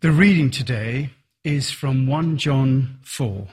The 0.00 0.12
reading 0.12 0.52
today 0.52 1.10
is 1.42 1.72
from 1.72 2.06
1 2.06 2.36
John 2.36 3.00
4. 3.02 3.48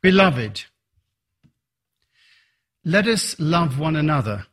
Beloved, 0.00 0.66
let 2.84 3.08
us 3.08 3.34
love 3.40 3.80
one 3.80 3.96
another, 3.96 4.46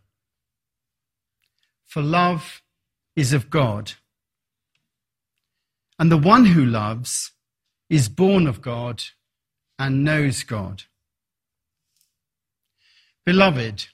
for 1.85 2.01
love 2.01 2.63
is 3.15 3.33
of 3.33 3.51
God. 3.51 3.93
And 5.99 6.11
the 6.11 6.17
one 6.17 6.45
who 6.45 6.65
loves 6.65 7.31
is 7.87 8.09
born 8.09 8.47
of 8.47 8.63
God 8.63 9.03
and 9.77 10.03
knows 10.03 10.41
God. 10.41 10.85
Beloved, 13.23 13.89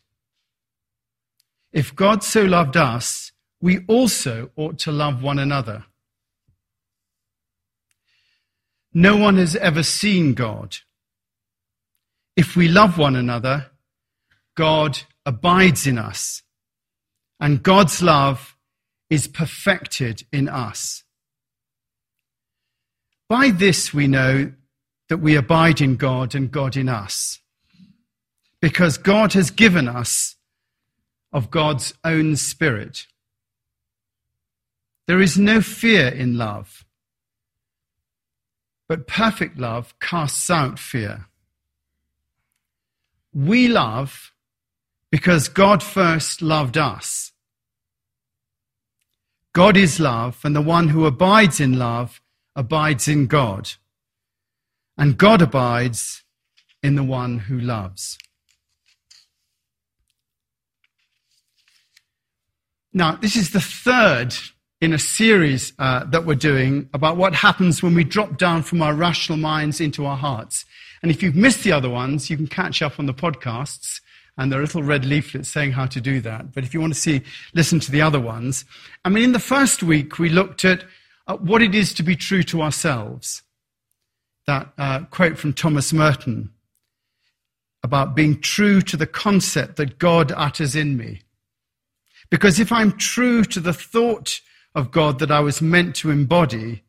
if 1.73 1.93
God 1.93 2.23
so 2.23 2.45
loved 2.45 2.77
us, 2.77 3.30
we 3.61 3.85
also 3.87 4.49
ought 4.55 4.79
to 4.79 4.91
love 4.91 5.21
one 5.21 5.39
another. 5.39 5.85
No 8.93 9.15
one 9.15 9.37
has 9.37 9.55
ever 9.55 9.83
seen 9.83 10.33
God. 10.33 10.77
If 12.35 12.55
we 12.55 12.67
love 12.67 12.97
one 12.97 13.15
another, 13.15 13.67
God 14.55 14.99
abides 15.25 15.85
in 15.85 15.97
us, 15.97 16.41
and 17.39 17.63
God's 17.63 18.01
love 18.01 18.57
is 19.09 19.27
perfected 19.27 20.25
in 20.31 20.49
us. 20.49 21.03
By 23.29 23.51
this 23.51 23.93
we 23.93 24.07
know 24.07 24.51
that 25.09 25.17
we 25.17 25.35
abide 25.35 25.81
in 25.81 25.95
God 25.97 26.35
and 26.35 26.51
God 26.51 26.75
in 26.75 26.89
us, 26.89 27.39
because 28.61 28.97
God 28.97 29.33
has 29.33 29.51
given 29.51 29.87
us 29.87 30.35
of 31.31 31.51
God's 31.51 31.93
own 32.03 32.35
Spirit. 32.35 33.07
There 35.11 35.19
is 35.19 35.37
no 35.37 35.59
fear 35.59 36.07
in 36.07 36.37
love, 36.37 36.85
but 38.87 39.07
perfect 39.07 39.57
love 39.57 39.93
casts 39.99 40.49
out 40.49 40.79
fear. 40.79 41.25
We 43.33 43.67
love 43.67 44.31
because 45.11 45.49
God 45.49 45.83
first 45.83 46.41
loved 46.41 46.77
us. 46.77 47.33
God 49.51 49.75
is 49.75 49.99
love, 49.99 50.39
and 50.45 50.55
the 50.55 50.61
one 50.61 50.87
who 50.87 51.05
abides 51.05 51.59
in 51.59 51.77
love 51.77 52.21
abides 52.55 53.09
in 53.09 53.27
God. 53.27 53.69
And 54.97 55.17
God 55.17 55.41
abides 55.41 56.23
in 56.81 56.95
the 56.95 57.03
one 57.03 57.37
who 57.37 57.59
loves. 57.59 58.17
Now, 62.93 63.17
this 63.17 63.35
is 63.35 63.49
the 63.49 63.59
third 63.59 64.33
in 64.81 64.93
a 64.93 64.99
series 64.99 65.73
uh, 65.77 66.03
that 66.05 66.25
we're 66.25 66.33
doing 66.33 66.89
about 66.93 67.15
what 67.15 67.35
happens 67.35 67.83
when 67.83 67.93
we 67.93 68.03
drop 68.03 68.37
down 68.37 68.63
from 68.63 68.81
our 68.81 68.95
rational 68.95 69.37
minds 69.37 69.79
into 69.79 70.07
our 70.07 70.17
hearts. 70.17 70.65
And 71.03 71.11
if 71.11 71.21
you've 71.21 71.35
missed 71.35 71.63
the 71.63 71.71
other 71.71 71.89
ones, 71.89 72.29
you 72.29 72.35
can 72.35 72.47
catch 72.47 72.81
up 72.81 72.99
on 72.99 73.05
the 73.05 73.13
podcasts, 73.13 74.01
and 74.37 74.51
there 74.51 74.59
are 74.59 74.63
little 74.63 74.81
red 74.81 75.05
leaflets 75.05 75.49
saying 75.49 75.73
how 75.73 75.85
to 75.85 76.01
do 76.01 76.19
that. 76.21 76.51
But 76.51 76.63
if 76.63 76.73
you 76.73 76.81
want 76.81 76.93
to 76.93 76.99
see, 76.99 77.21
listen 77.53 77.79
to 77.79 77.91
the 77.91 78.01
other 78.01 78.19
ones. 78.19 78.65
I 79.05 79.09
mean, 79.09 79.23
in 79.23 79.31
the 79.33 79.39
first 79.39 79.83
week, 79.83 80.17
we 80.17 80.29
looked 80.29 80.65
at 80.65 80.83
what 81.39 81.61
it 81.61 81.75
is 81.75 81.93
to 81.93 82.03
be 82.03 82.15
true 82.15 82.43
to 82.43 82.61
ourselves. 82.61 83.43
That 84.47 84.73
uh, 84.79 85.01
quote 85.11 85.37
from 85.37 85.53
Thomas 85.53 85.93
Merton 85.93 86.51
about 87.83 88.15
being 88.15 88.41
true 88.41 88.81
to 88.81 88.97
the 88.97 89.07
concept 89.07 89.75
that 89.75 89.99
God 89.99 90.31
utters 90.31 90.75
in 90.75 90.97
me. 90.97 91.21
Because 92.31 92.59
if 92.59 92.71
I'm 92.71 92.97
true 92.97 93.43
to 93.45 93.59
the 93.59 93.73
thought 93.73 94.41
of 94.73 94.91
God 94.91 95.19
that 95.19 95.31
I 95.31 95.39
was 95.39 95.61
meant 95.61 95.95
to 95.97 96.11
embody, 96.11 96.83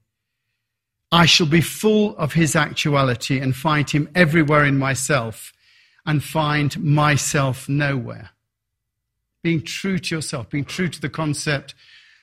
I 1.10 1.26
shall 1.26 1.46
be 1.46 1.60
full 1.60 2.16
of 2.16 2.32
his 2.32 2.56
actuality 2.56 3.38
and 3.38 3.54
find 3.54 3.88
him 3.88 4.08
everywhere 4.14 4.64
in 4.64 4.78
myself 4.78 5.52
and 6.06 6.22
find 6.22 6.78
myself 6.82 7.68
nowhere. 7.68 8.30
Being 9.42 9.62
true 9.62 9.98
to 9.98 10.14
yourself, 10.14 10.48
being 10.48 10.64
true 10.64 10.88
to 10.88 11.00
the 11.00 11.08
concept 11.08 11.74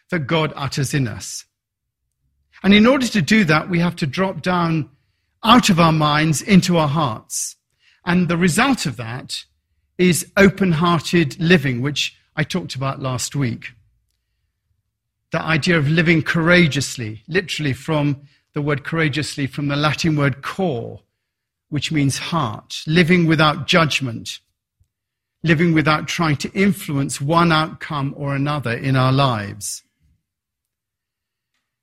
that 0.09 0.27
God 0.27 0.53
utters 0.55 0.93
in 0.93 1.07
us. 1.07 1.45
And 2.63 2.73
in 2.73 2.85
order 2.85 3.07
to 3.07 3.21
do 3.21 3.43
that, 3.45 3.69
we 3.69 3.79
have 3.79 3.95
to 3.97 4.07
drop 4.07 4.41
down 4.41 4.89
out 5.43 5.69
of 5.69 5.79
our 5.79 5.91
minds 5.91 6.41
into 6.41 6.77
our 6.77 6.87
hearts. 6.87 7.55
And 8.05 8.27
the 8.27 8.37
result 8.37 8.85
of 8.85 8.97
that 8.97 9.45
is 9.97 10.31
open 10.35 10.73
hearted 10.73 11.39
living, 11.39 11.81
which 11.81 12.17
I 12.35 12.43
talked 12.43 12.75
about 12.75 13.01
last 13.01 13.35
week 13.35 13.73
the 15.31 15.41
idea 15.41 15.77
of 15.77 15.87
living 15.87 16.21
courageously, 16.21 17.23
literally 17.27 17.73
from 17.73 18.21
the 18.53 18.61
word 18.61 18.83
courageously, 18.83 19.47
from 19.47 19.67
the 19.67 19.75
Latin 19.75 20.15
word 20.15 20.41
cor, 20.41 21.01
which 21.69 21.91
means 21.91 22.17
heart, 22.17 22.81
living 22.87 23.25
without 23.25 23.67
judgment, 23.67 24.39
living 25.43 25.73
without 25.73 26.07
trying 26.07 26.35
to 26.37 26.51
influence 26.53 27.21
one 27.21 27.51
outcome 27.51 28.13
or 28.17 28.35
another 28.35 28.73
in 28.73 28.95
our 28.95 29.11
lives. 29.11 29.83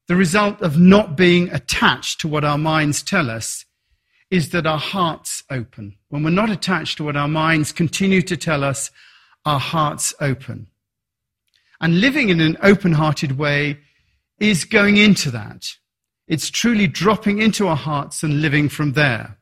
The 0.08 0.16
result 0.16 0.60
of 0.60 0.78
not 0.78 1.16
being 1.16 1.50
attached 1.50 2.20
to 2.20 2.28
what 2.28 2.44
our 2.44 2.58
minds 2.58 3.02
tell 3.02 3.30
us 3.30 3.64
is 4.30 4.50
that 4.50 4.66
our 4.66 4.78
hearts 4.78 5.42
open. 5.50 5.96
When 6.08 6.22
we're 6.22 6.30
not 6.30 6.50
attached 6.50 6.98
to 6.98 7.04
what 7.04 7.16
our 7.16 7.28
minds 7.28 7.72
continue 7.72 8.22
to 8.22 8.36
tell 8.36 8.64
us, 8.64 8.90
our 9.44 9.60
hearts 9.60 10.14
open. 10.20 10.68
And 11.80 12.00
living 12.00 12.28
in 12.28 12.40
an 12.40 12.56
open 12.62 12.92
hearted 12.92 13.38
way 13.38 13.78
is 14.38 14.64
going 14.64 14.96
into 14.96 15.30
that. 15.30 15.66
It's 16.26 16.50
truly 16.50 16.86
dropping 16.86 17.40
into 17.40 17.68
our 17.68 17.76
hearts 17.76 18.22
and 18.22 18.40
living 18.40 18.68
from 18.68 18.92
there. 18.92 19.38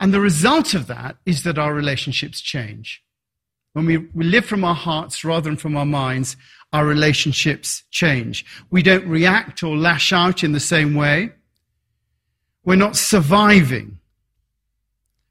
And 0.00 0.12
the 0.12 0.20
result 0.20 0.74
of 0.74 0.88
that 0.88 1.16
is 1.24 1.44
that 1.44 1.58
our 1.58 1.72
relationships 1.72 2.40
change. 2.40 3.02
When 3.72 3.86
we, 3.86 3.96
we 3.98 4.24
live 4.24 4.44
from 4.44 4.64
our 4.64 4.74
hearts 4.74 5.24
rather 5.24 5.48
than 5.48 5.56
from 5.56 5.76
our 5.76 5.86
minds, 5.86 6.36
our 6.72 6.84
relationships 6.84 7.84
change. 7.90 8.44
We 8.70 8.82
don't 8.82 9.06
react 9.06 9.62
or 9.62 9.76
lash 9.76 10.12
out 10.12 10.42
in 10.42 10.52
the 10.52 10.60
same 10.60 10.94
way. 10.94 11.32
We're 12.64 12.76
not 12.76 12.96
surviving. 12.96 13.98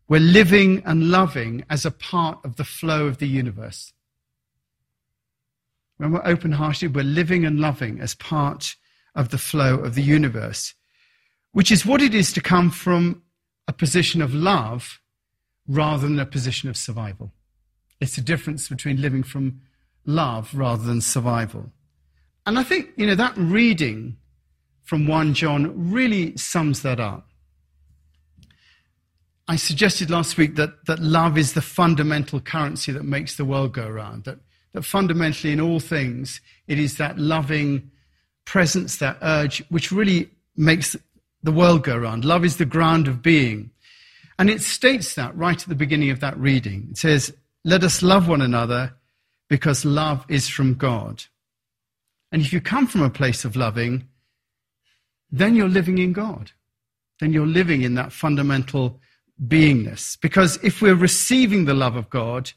We're 0.08 0.20
living 0.20 0.84
and 0.86 1.10
loving 1.10 1.64
as 1.70 1.86
a 1.86 1.92
part 1.92 2.40
of 2.44 2.56
the 2.56 2.64
flow 2.64 3.08
of 3.08 3.20
the 3.20 3.28
universe. 3.28 3.94
When 6.02 6.14
we're 6.14 6.26
open 6.26 6.54
hearted, 6.54 6.96
we're 6.96 7.04
living 7.04 7.46
and 7.46 7.60
loving 7.60 8.00
as 8.00 8.16
part 8.16 8.76
of 9.14 9.30
the 9.30 9.38
flow 9.38 9.76
of 9.76 9.94
the 9.94 10.02
universe, 10.02 10.74
which 11.52 11.72
is 11.72 11.86
what 11.86 12.02
it 12.02 12.16
is 12.16 12.34
to 12.34 12.42
come 12.42 12.72
from 12.72 13.22
a 13.68 13.72
position 13.72 14.20
of 14.20 14.34
love 14.34 15.00
rather 15.68 16.08
than 16.08 16.18
a 16.18 16.26
position 16.26 16.70
of 16.70 16.76
survival. 16.76 17.32
It's 18.00 18.16
the 18.16 18.24
difference 18.24 18.68
between 18.68 19.00
living 19.00 19.22
from 19.22 19.62
love 20.04 20.56
rather 20.56 20.82
than 20.82 21.02
survival. 21.02 21.72
And 22.48 22.58
I 22.58 22.64
think, 22.64 22.90
you 22.96 23.06
know, 23.06 23.14
that 23.14 23.38
reading 23.38 24.18
from 24.82 25.06
1 25.06 25.36
John 25.36 25.92
really 25.92 26.36
sums 26.36 26.82
that 26.82 27.00
up. 27.00 27.30
I 29.48 29.56
suggested 29.56 30.10
last 30.10 30.36
week 30.36 30.56
that, 30.56 30.84
that 30.88 30.98
love 30.98 31.38
is 31.38 31.54
the 31.54 31.62
fundamental 31.62 32.40
currency 32.40 32.92
that 32.92 33.06
makes 33.06 33.36
the 33.36 33.46
world 33.46 33.74
go 33.74 33.88
round, 33.88 34.24
that 34.24 34.40
that 34.74 34.84
fundamentally 34.84 35.54
in 35.54 35.62
all 35.62 35.80
things, 35.80 36.42
it 36.68 36.80
is 36.80 36.98
that 36.98 37.18
loving 37.18 37.92
presence, 38.46 38.98
that 38.98 39.18
urge, 39.22 39.64
which 39.70 39.92
really 39.92 40.30
makes 40.56 40.96
the 41.44 41.52
world 41.52 41.84
go 41.84 41.98
round. 41.98 42.26
Love 42.26 42.46
is 42.46 42.58
the 42.58 42.66
ground 42.66 43.08
of 43.08 43.22
being. 43.22 43.72
And 44.40 44.50
it 44.50 44.62
states 44.62 45.16
that 45.16 45.36
right 45.36 45.62
at 45.62 45.70
the 45.70 45.76
beginning 45.76 46.10
of 46.10 46.20
that 46.22 46.38
reading. 46.38 46.88
It 46.92 46.98
says, 46.98 47.34
Let 47.64 47.84
us 47.84 48.02
love 48.02 48.28
one 48.28 48.42
another 48.42 48.94
because 49.50 49.86
love 49.86 50.26
is 50.30 50.48
from 50.48 50.76
God. 50.76 51.24
And 52.32 52.42
if 52.42 52.54
you 52.54 52.62
come 52.62 52.88
from 52.88 53.02
a 53.02 53.10
place 53.10 53.44
of 53.44 53.56
loving, 53.56 54.08
then 55.32 55.56
you're 55.56 55.70
living 55.70 55.98
in 55.98 56.14
God. 56.14 56.52
Then 57.20 57.34
you're 57.34 57.46
living 57.46 57.82
in 57.82 57.96
that 57.96 58.12
fundamental 58.12 59.00
beingness. 59.46 60.20
Because 60.20 60.58
if 60.64 60.82
we're 60.82 60.96
receiving 60.96 61.66
the 61.66 61.74
love 61.74 61.96
of 61.96 62.10
God, 62.10 62.52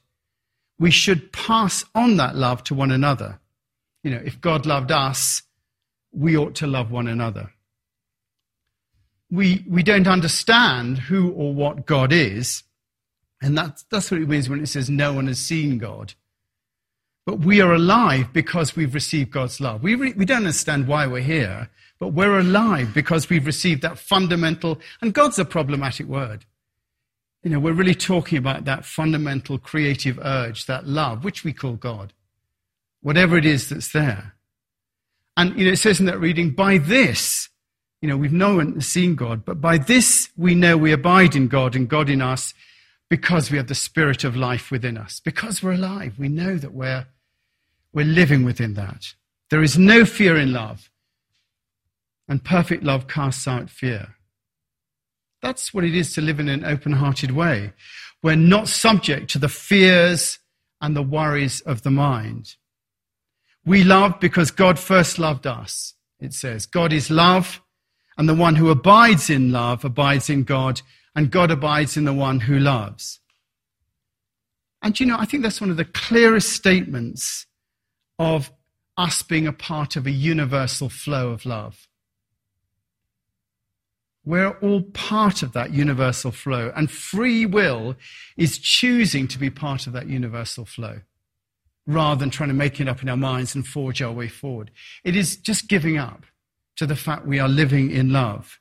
we 0.79 0.91
should 0.91 1.33
pass 1.33 1.85
on 1.95 2.17
that 2.17 2.37
love 2.37 2.65
to 2.65 2.75
one 2.75 2.91
another. 2.91 3.39
You 4.03 4.11
know, 4.11 4.23
if 4.25 4.41
God 4.41 4.67
loved 4.67 4.93
us, 4.93 5.43
we 6.13 6.37
ought 6.37 6.55
to 6.57 6.67
love 6.67 6.91
one 6.91 7.09
another. 7.09 7.53
We, 9.31 9.65
we 9.69 9.83
don't 9.83 10.07
understand 10.07 10.99
who 10.99 11.31
or 11.33 11.55
what 11.55 11.87
God 11.87 12.13
is, 12.13 12.63
and 13.41 13.57
that's, 13.57 13.83
that's 13.85 14.11
what 14.11 14.21
it 14.21 14.29
means 14.29 14.49
when 14.49 14.61
it 14.61 14.67
says 14.67 14.89
no 14.89 15.13
one 15.13 15.27
has 15.27 15.39
seen 15.39 15.79
God. 15.79 16.15
But 17.27 17.41
we 17.41 17.61
are 17.61 17.73
alive 17.73 18.33
because 18.33 18.77
we've 18.77 18.95
received 18.95 19.31
God's 19.31 19.61
love. 19.61 19.83
We, 19.83 19.95
re, 19.95 20.13
we 20.13 20.25
don't 20.25 20.39
understand 20.39 20.87
why 20.87 21.07
we're 21.07 21.23
here, 21.23 21.71
but 21.99 22.09
we're 22.09 22.39
alive 22.39 22.93
because 22.93 23.31
we've 23.31 23.47
received 23.47 23.83
that 23.83 23.99
fundamental, 23.99 24.79
and 25.01 25.15
God's 25.15 25.39
a 25.39 25.45
problematic 25.45 26.07
word. 26.07 26.45
You 27.45 27.51
know, 27.51 27.61
we're 27.61 27.75
really 27.75 27.95
talking 27.95 28.39
about 28.39 28.65
that 28.65 28.87
fundamental 28.87 29.59
creative 29.59 30.19
urge, 30.23 30.65
that 30.65 30.87
love, 30.87 31.25
which 31.25 31.45
we 31.45 31.53
call 31.53 31.75
God. 31.75 32.15
Whatever 33.03 33.37
it 33.37 33.45
is 33.45 33.69
that's 33.69 33.93
there. 33.93 34.35
And, 35.37 35.57
you 35.59 35.67
know, 35.67 35.73
it 35.73 35.77
says 35.77 36.01
in 36.01 36.07
that 36.07 36.19
reading, 36.19 36.53
by 36.53 36.79
this, 36.79 37.51
you 38.01 38.09
know, 38.09 38.17
we've 38.17 38.33
known 38.33 38.61
and 38.61 38.85
seen 38.85 39.15
God, 39.15 39.45
but 39.45 39.61
by 39.61 39.77
this 39.77 40.31
we 40.39 40.55
know 40.55 40.79
we 40.79 40.91
abide 40.91 41.37
in 41.37 41.49
God 41.49 41.77
and 41.77 41.87
God 41.89 42.09
in 42.09 42.23
us 42.23 42.55
because 43.11 43.51
we 43.51 43.59
have 43.59 43.69
the 43.69 43.75
spirit 43.75 44.25
of 44.25 44.35
life 44.37 44.71
within 44.71 44.97
us. 44.97 45.21
Because 45.21 45.63
we're 45.63 45.75
alive, 45.75 46.15
we 46.19 46.31
know 46.31 46.57
that 46.57 46.73
we're, 46.73 47.07
we're 47.93 48.07
living 48.07 48.45
within 48.45 48.73
that. 48.75 49.13
There 49.51 49.63
is 49.63 49.77
no 49.77 50.07
fear 50.07 50.37
in 50.37 50.55
love, 50.55 50.91
and 52.27 52.43
perfect 52.43 52.83
love 52.83 53.07
casts 53.07 53.47
out 53.47 53.69
fear. 53.69 54.17
That's 55.45 55.75
what 55.75 55.85
it 55.85 55.95
is 55.95 56.15
to 56.15 56.23
live 56.23 56.41
in 56.41 56.49
an 56.49 56.65
open 56.65 56.93
hearted 56.93 57.33
way. 57.33 57.75
We're 58.23 58.35
not 58.35 58.67
subject 58.67 59.29
to 59.33 59.39
the 59.39 59.51
fears 59.51 60.39
and 60.81 60.97
the 60.97 61.03
worries 61.03 61.61
of 61.61 61.83
the 61.83 61.91
mind. 61.91 62.55
We 63.67 63.85
love 63.85 64.19
because 64.21 64.51
God 64.51 64.79
first 64.79 65.19
loved 65.19 65.47
us, 65.47 65.93
it 66.19 66.33
says. 66.33 66.65
God 66.65 66.95
is 66.95 67.11
love, 67.11 67.61
and 68.17 68.27
the 68.27 68.35
one 68.35 68.55
who 68.55 68.71
abides 68.71 69.29
in 69.29 69.53
love 69.53 69.85
abides 69.85 70.31
in 70.31 70.45
God, 70.45 70.81
and 71.15 71.31
God 71.31 71.51
abides 71.51 71.99
in 71.99 72.07
the 72.07 72.15
one 72.15 72.41
who 72.41 72.59
loves. 72.59 73.21
And 74.81 74.99
you 74.99 75.05
know, 75.05 75.19
I 75.19 75.27
think 75.27 75.43
that's 75.43 75.61
one 75.61 75.71
of 75.71 75.77
the 75.77 75.85
clearest 75.85 76.55
statements 76.55 77.45
of 78.19 78.51
us 78.97 79.21
being 79.21 79.47
a 79.47 79.53
part 79.53 79.95
of 79.95 80.07
a 80.07 80.11
universal 80.11 80.89
flow 80.89 81.33
of 81.33 81.45
love. 81.45 81.87
We're 84.25 84.57
all 84.59 84.83
part 84.83 85.43
of 85.43 85.53
that 85.53 85.73
universal 85.73 86.31
flow, 86.31 86.73
and 86.75 86.91
free 86.91 87.45
will 87.45 87.97
is 88.37 88.59
choosing 88.59 89.29
to 89.29 89.39
be 89.39 89.51
part 89.51 89.87
of 89.87 89.93
that 89.93 90.09
universal 90.09 90.65
flow 90.65 91.01
rather 91.87 92.19
than 92.19 92.31
trying 92.31 92.49
to 92.49 92.55
make 92.55 92.81
it 92.81 92.89
up 92.89 93.03
in 93.03 93.09
our 93.09 93.17
minds 93.17 93.55
and 93.55 93.67
forge 93.67 94.01
our 94.01 94.13
way 94.13 94.29
forward. 94.29 94.71
It 95.05 95.17
is 95.17 95.37
just 95.37 95.69
giving 95.69 95.99
up 95.99 96.25
to 96.77 96.87
the 96.87 96.97
fact 96.97 97.27
we 97.27 97.39
are 97.39 97.49
living 97.49 97.91
in 97.91 98.13
love. 98.13 98.59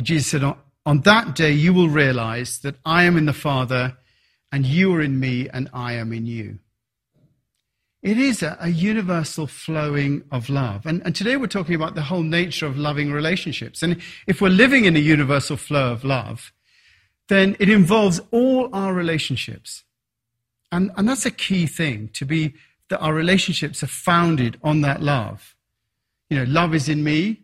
Jesus 0.00 0.28
said, 0.28 0.54
On 0.86 1.00
that 1.00 1.34
day 1.34 1.52
you 1.52 1.72
will 1.72 1.88
realize 1.88 2.60
that 2.60 2.76
I 2.84 3.04
am 3.04 3.16
in 3.16 3.26
the 3.26 3.32
Father, 3.32 3.96
and 4.52 4.64
you 4.64 4.94
are 4.94 5.02
in 5.02 5.18
me, 5.20 5.48
and 5.48 5.68
I 5.72 5.94
am 5.94 6.12
in 6.12 6.26
you. 6.26 6.58
It 8.02 8.16
is 8.16 8.42
a, 8.42 8.56
a 8.60 8.68
universal 8.68 9.46
flowing 9.46 10.24
of 10.30 10.48
love. 10.48 10.86
And, 10.86 11.02
and 11.04 11.14
today 11.14 11.36
we're 11.36 11.48
talking 11.48 11.74
about 11.74 11.94
the 11.94 12.02
whole 12.02 12.22
nature 12.22 12.66
of 12.66 12.78
loving 12.78 13.12
relationships. 13.12 13.82
And 13.82 14.00
if 14.26 14.40
we're 14.40 14.48
living 14.48 14.86
in 14.86 14.96
a 14.96 15.00
universal 15.00 15.56
flow 15.56 15.92
of 15.92 16.02
love, 16.02 16.52
then 17.28 17.56
it 17.60 17.68
involves 17.68 18.20
all 18.30 18.70
our 18.72 18.94
relationships. 18.94 19.84
And, 20.72 20.90
and 20.96 21.08
that's 21.08 21.26
a 21.26 21.30
key 21.30 21.66
thing 21.66 22.08
to 22.14 22.24
be 22.24 22.54
that 22.88 23.00
our 23.00 23.12
relationships 23.12 23.82
are 23.82 23.88
founded 23.88 24.58
on 24.64 24.80
that 24.80 25.02
love. 25.02 25.54
You 26.30 26.38
know, 26.38 26.44
love 26.44 26.74
is 26.74 26.88
in 26.88 27.04
me. 27.04 27.40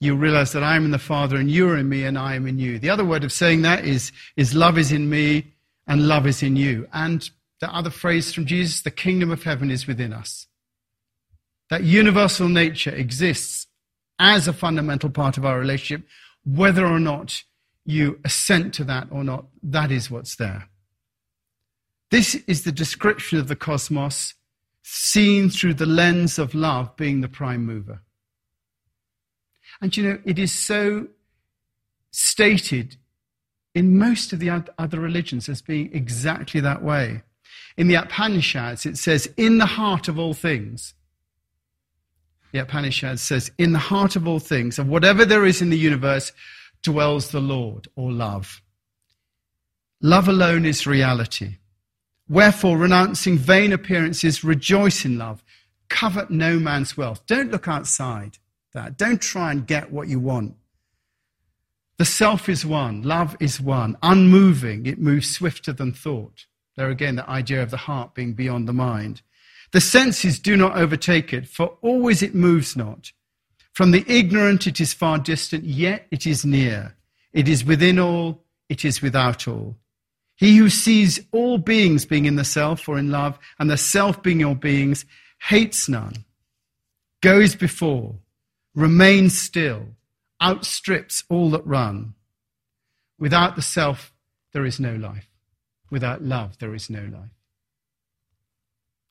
You 0.00 0.16
realize 0.16 0.52
that 0.52 0.62
I 0.64 0.76
am 0.76 0.84
in 0.84 0.90
the 0.90 0.98
Father 0.98 1.36
and 1.36 1.50
you 1.50 1.68
are 1.70 1.76
in 1.76 1.88
me 1.88 2.04
and 2.04 2.18
I 2.18 2.34
am 2.34 2.46
in 2.46 2.58
you. 2.58 2.78
The 2.78 2.90
other 2.90 3.04
word 3.04 3.22
of 3.22 3.32
saying 3.32 3.62
that 3.62 3.84
is, 3.84 4.12
is 4.36 4.54
love 4.54 4.76
is 4.76 4.92
in 4.92 5.08
me 5.08 5.54
and 5.86 6.08
love 6.08 6.26
is 6.26 6.42
in 6.42 6.56
you. 6.56 6.88
And 6.92 7.30
that 7.60 7.72
other 7.72 7.90
phrase 7.90 8.32
from 8.32 8.46
Jesus, 8.46 8.82
the 8.82 8.90
kingdom 8.90 9.30
of 9.30 9.42
heaven 9.42 9.70
is 9.70 9.86
within 9.86 10.12
us. 10.12 10.46
That 11.70 11.84
universal 11.84 12.48
nature 12.48 12.94
exists 12.94 13.66
as 14.18 14.46
a 14.46 14.52
fundamental 14.52 15.10
part 15.10 15.36
of 15.36 15.44
our 15.44 15.58
relationship, 15.58 16.06
whether 16.44 16.86
or 16.86 17.00
not 17.00 17.42
you 17.84 18.18
assent 18.24 18.74
to 18.74 18.84
that 18.84 19.08
or 19.10 19.24
not, 19.24 19.46
that 19.62 19.90
is 19.90 20.10
what's 20.10 20.36
there. 20.36 20.68
This 22.10 22.34
is 22.46 22.64
the 22.64 22.72
description 22.72 23.38
of 23.38 23.48
the 23.48 23.56
cosmos 23.56 24.34
seen 24.82 25.50
through 25.50 25.74
the 25.74 25.86
lens 25.86 26.38
of 26.38 26.54
love 26.54 26.96
being 26.96 27.20
the 27.20 27.28
prime 27.28 27.64
mover. 27.64 28.02
And 29.80 29.96
you 29.96 30.02
know, 30.02 30.18
it 30.24 30.38
is 30.38 30.52
so 30.52 31.08
stated 32.10 32.96
in 33.74 33.98
most 33.98 34.32
of 34.32 34.38
the 34.38 34.64
other 34.78 35.00
religions 35.00 35.48
as 35.48 35.60
being 35.60 35.90
exactly 35.92 36.60
that 36.60 36.82
way. 36.82 37.22
In 37.76 37.88
the 37.88 37.94
Upanishads, 37.94 38.86
it 38.86 38.96
says, 38.96 39.28
in 39.36 39.58
the 39.58 39.66
heart 39.66 40.08
of 40.08 40.18
all 40.18 40.34
things. 40.34 40.94
The 42.52 42.60
Upanishads 42.60 43.20
says, 43.20 43.50
in 43.58 43.72
the 43.72 43.78
heart 43.78 44.16
of 44.16 44.26
all 44.26 44.38
things, 44.38 44.78
of 44.78 44.88
whatever 44.88 45.24
there 45.24 45.44
is 45.44 45.60
in 45.60 45.70
the 45.70 45.78
universe, 45.78 46.32
dwells 46.82 47.30
the 47.30 47.40
Lord 47.40 47.88
or 47.96 48.10
love. 48.10 48.62
Love 50.00 50.28
alone 50.28 50.64
is 50.64 50.86
reality. 50.86 51.56
Wherefore, 52.28 52.78
renouncing 52.78 53.38
vain 53.38 53.72
appearances, 53.72 54.42
rejoice 54.42 55.04
in 55.04 55.18
love. 55.18 55.44
Covet 55.88 56.30
no 56.30 56.58
man's 56.58 56.96
wealth. 56.96 57.24
Don't 57.26 57.50
look 57.50 57.68
outside 57.68 58.38
that. 58.72 58.96
Don't 58.96 59.20
try 59.20 59.52
and 59.52 59.66
get 59.66 59.92
what 59.92 60.08
you 60.08 60.20
want. 60.20 60.54
The 61.98 62.04
self 62.04 62.48
is 62.48 62.66
one, 62.66 63.02
love 63.02 63.36
is 63.40 63.58
one, 63.58 63.96
unmoving, 64.02 64.84
it 64.84 64.98
moves 64.98 65.34
swifter 65.34 65.72
than 65.72 65.92
thought. 65.92 66.44
There 66.76 66.90
again, 66.90 67.16
the 67.16 67.28
idea 67.28 67.62
of 67.62 67.70
the 67.70 67.76
heart 67.76 68.14
being 68.14 68.34
beyond 68.34 68.68
the 68.68 68.72
mind. 68.72 69.22
The 69.72 69.80
senses 69.80 70.38
do 70.38 70.56
not 70.56 70.76
overtake 70.76 71.32
it, 71.32 71.48
for 71.48 71.78
always 71.80 72.22
it 72.22 72.34
moves 72.34 72.76
not. 72.76 73.12
From 73.72 73.90
the 73.90 74.04
ignorant 74.06 74.66
it 74.66 74.80
is 74.80 74.94
far 74.94 75.18
distant, 75.18 75.64
yet 75.64 76.06
it 76.10 76.26
is 76.26 76.44
near. 76.44 76.96
It 77.32 77.48
is 77.48 77.64
within 77.64 77.98
all, 77.98 78.44
it 78.68 78.84
is 78.84 79.02
without 79.02 79.46
all. 79.48 79.76
He 80.36 80.56
who 80.56 80.68
sees 80.68 81.20
all 81.32 81.58
beings 81.58 82.04
being 82.04 82.26
in 82.26 82.36
the 82.36 82.44
self 82.44 82.88
or 82.88 82.98
in 82.98 83.10
love, 83.10 83.38
and 83.58 83.70
the 83.70 83.76
self 83.76 84.22
being 84.22 84.44
all 84.44 84.54
beings, 84.54 85.04
hates 85.40 85.88
none, 85.88 86.24
goes 87.22 87.54
before, 87.54 88.16
remains 88.74 89.38
still, 89.38 89.88
outstrips 90.42 91.24
all 91.28 91.50
that 91.50 91.66
run. 91.66 92.14
Without 93.18 93.56
the 93.56 93.62
self, 93.62 94.12
there 94.52 94.66
is 94.66 94.78
no 94.78 94.94
life. 94.94 95.28
Without 95.90 96.22
love, 96.22 96.58
there 96.58 96.74
is 96.74 96.90
no 96.90 97.00
life. 97.00 97.30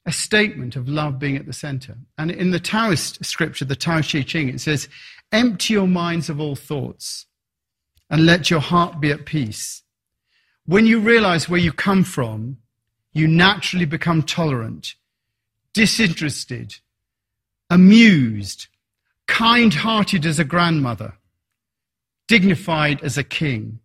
A 0.06 0.12
statement 0.12 0.76
of 0.76 0.88
love 0.88 1.18
being 1.18 1.36
at 1.36 1.46
the 1.46 1.54
center. 1.54 1.98
And 2.18 2.30
in 2.30 2.52
the 2.52 2.60
Taoist 2.60 3.26
scripture, 3.26 3.66
the 3.66 3.76
Tao 3.76 4.02
Te 4.02 4.24
Ching, 4.24 4.50
it 4.50 4.62
says, 4.62 4.88
Empty 5.32 5.74
your 5.74 5.88
minds 5.88 6.30
of 6.30 6.40
all 6.40 6.56
thoughts 6.56 7.26
and 8.10 8.26
let 8.26 8.50
your 8.50 8.60
heart 8.60 9.00
be 9.00 9.12
at 9.12 9.26
peace. 9.26 9.84
When 10.66 10.86
you 10.86 11.00
realize 11.00 11.50
where 11.50 11.60
you 11.60 11.72
come 11.72 12.04
from, 12.04 12.58
you 13.14 13.28
naturally 13.28 13.86
become 13.86 14.24
tolerant, 14.24 14.96
disinterested, 15.74 16.76
amused, 17.70 18.68
kind 19.28 19.74
hearted 19.74 20.26
as 20.26 20.38
a 20.38 20.44
grandmother, 20.44 21.16
dignified 22.28 23.02
as 23.02 23.18
a 23.18 23.24
king, 23.24 23.80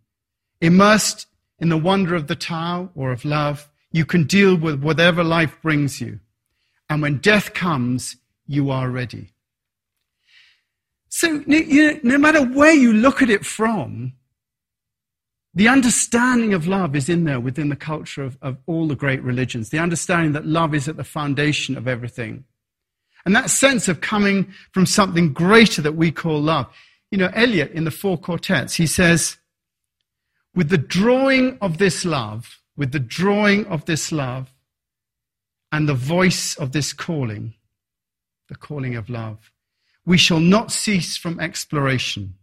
immersed 0.60 1.26
in 1.60 1.68
the 1.68 1.78
wonder 1.78 2.14
of 2.14 2.26
the 2.26 2.36
Tao 2.36 2.90
or 2.94 3.12
of 3.12 3.24
love, 3.24 3.68
you 3.92 4.04
can 4.04 4.24
deal 4.24 4.56
with 4.56 4.82
whatever 4.82 5.22
life 5.22 5.56
brings 5.62 6.00
you. 6.00 6.20
And 6.88 7.02
when 7.02 7.18
death 7.18 7.54
comes, 7.54 8.16
you 8.46 8.70
are 8.70 8.90
ready. 8.90 9.30
So, 11.08 11.42
you 11.46 11.92
know, 11.92 12.00
no 12.02 12.18
matter 12.18 12.42
where 12.44 12.72
you 12.72 12.92
look 12.92 13.20
at 13.20 13.30
it 13.30 13.44
from, 13.44 14.14
the 15.52 15.68
understanding 15.68 16.54
of 16.54 16.68
love 16.68 16.94
is 16.94 17.08
in 17.08 17.24
there 17.24 17.40
within 17.40 17.68
the 17.68 17.76
culture 17.76 18.22
of, 18.22 18.38
of 18.40 18.56
all 18.66 18.86
the 18.86 18.94
great 18.94 19.22
religions. 19.22 19.70
The 19.70 19.80
understanding 19.80 20.32
that 20.32 20.46
love 20.46 20.74
is 20.74 20.88
at 20.88 20.96
the 20.96 21.04
foundation 21.04 21.76
of 21.76 21.88
everything. 21.88 22.44
And 23.26 23.34
that 23.34 23.50
sense 23.50 23.88
of 23.88 24.00
coming 24.00 24.52
from 24.72 24.86
something 24.86 25.32
greater 25.32 25.82
that 25.82 25.96
we 25.96 26.12
call 26.12 26.40
love. 26.40 26.66
You 27.10 27.18
know, 27.18 27.30
Eliot 27.34 27.72
in 27.72 27.84
the 27.84 27.90
Four 27.90 28.16
Quartets, 28.16 28.74
he 28.74 28.86
says, 28.86 29.36
with 30.54 30.68
the 30.68 30.78
drawing 30.78 31.58
of 31.60 31.78
this 31.78 32.04
love, 32.04 32.60
with 32.76 32.92
the 32.92 33.00
drawing 33.00 33.66
of 33.66 33.84
this 33.84 34.10
love, 34.10 34.52
and 35.72 35.88
the 35.88 35.94
voice 35.94 36.56
of 36.56 36.72
this 36.72 36.92
calling, 36.92 37.54
the 38.48 38.56
calling 38.56 38.96
of 38.96 39.08
love, 39.08 39.52
we 40.04 40.18
shall 40.18 40.40
not 40.40 40.72
cease 40.72 41.16
from 41.16 41.38
exploration. 41.38 42.34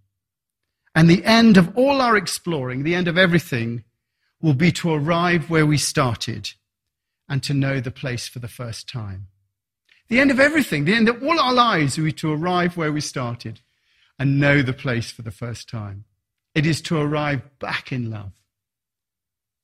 And 0.95 1.09
the 1.09 1.23
end 1.25 1.57
of 1.57 1.75
all 1.77 2.01
our 2.01 2.15
exploring, 2.15 2.83
the 2.83 2.95
end 2.95 3.07
of 3.07 3.17
everything, 3.17 3.83
will 4.41 4.53
be 4.53 4.71
to 4.71 4.93
arrive 4.93 5.49
where 5.49 5.65
we 5.65 5.77
started 5.77 6.51
and 7.27 7.43
to 7.43 7.53
know 7.53 7.79
the 7.79 7.91
place 7.91 8.27
for 8.27 8.39
the 8.39 8.47
first 8.47 8.87
time. 8.87 9.27
The 10.07 10.19
end 10.19 10.31
of 10.31 10.39
everything, 10.39 10.85
the 10.85 10.95
end 10.95 11.09
of 11.09 11.21
all 11.21 11.39
our 11.39 11.53
lives 11.53 11.97
will 11.97 12.05
be 12.05 12.13
to 12.13 12.31
arrive 12.31 12.77
where 12.77 12.91
we 12.91 13.01
started 13.01 13.59
and 14.17 14.39
know 14.39 14.61
the 14.61 14.73
place 14.73 15.11
for 15.11 15.21
the 15.21 15.31
first 15.31 15.67
time. 15.67 16.05
It 16.57 16.65
is 16.65 16.81
to 16.81 16.97
arrive 16.97 17.43
back 17.59 17.91
in 17.91 18.09
love. 18.09 18.31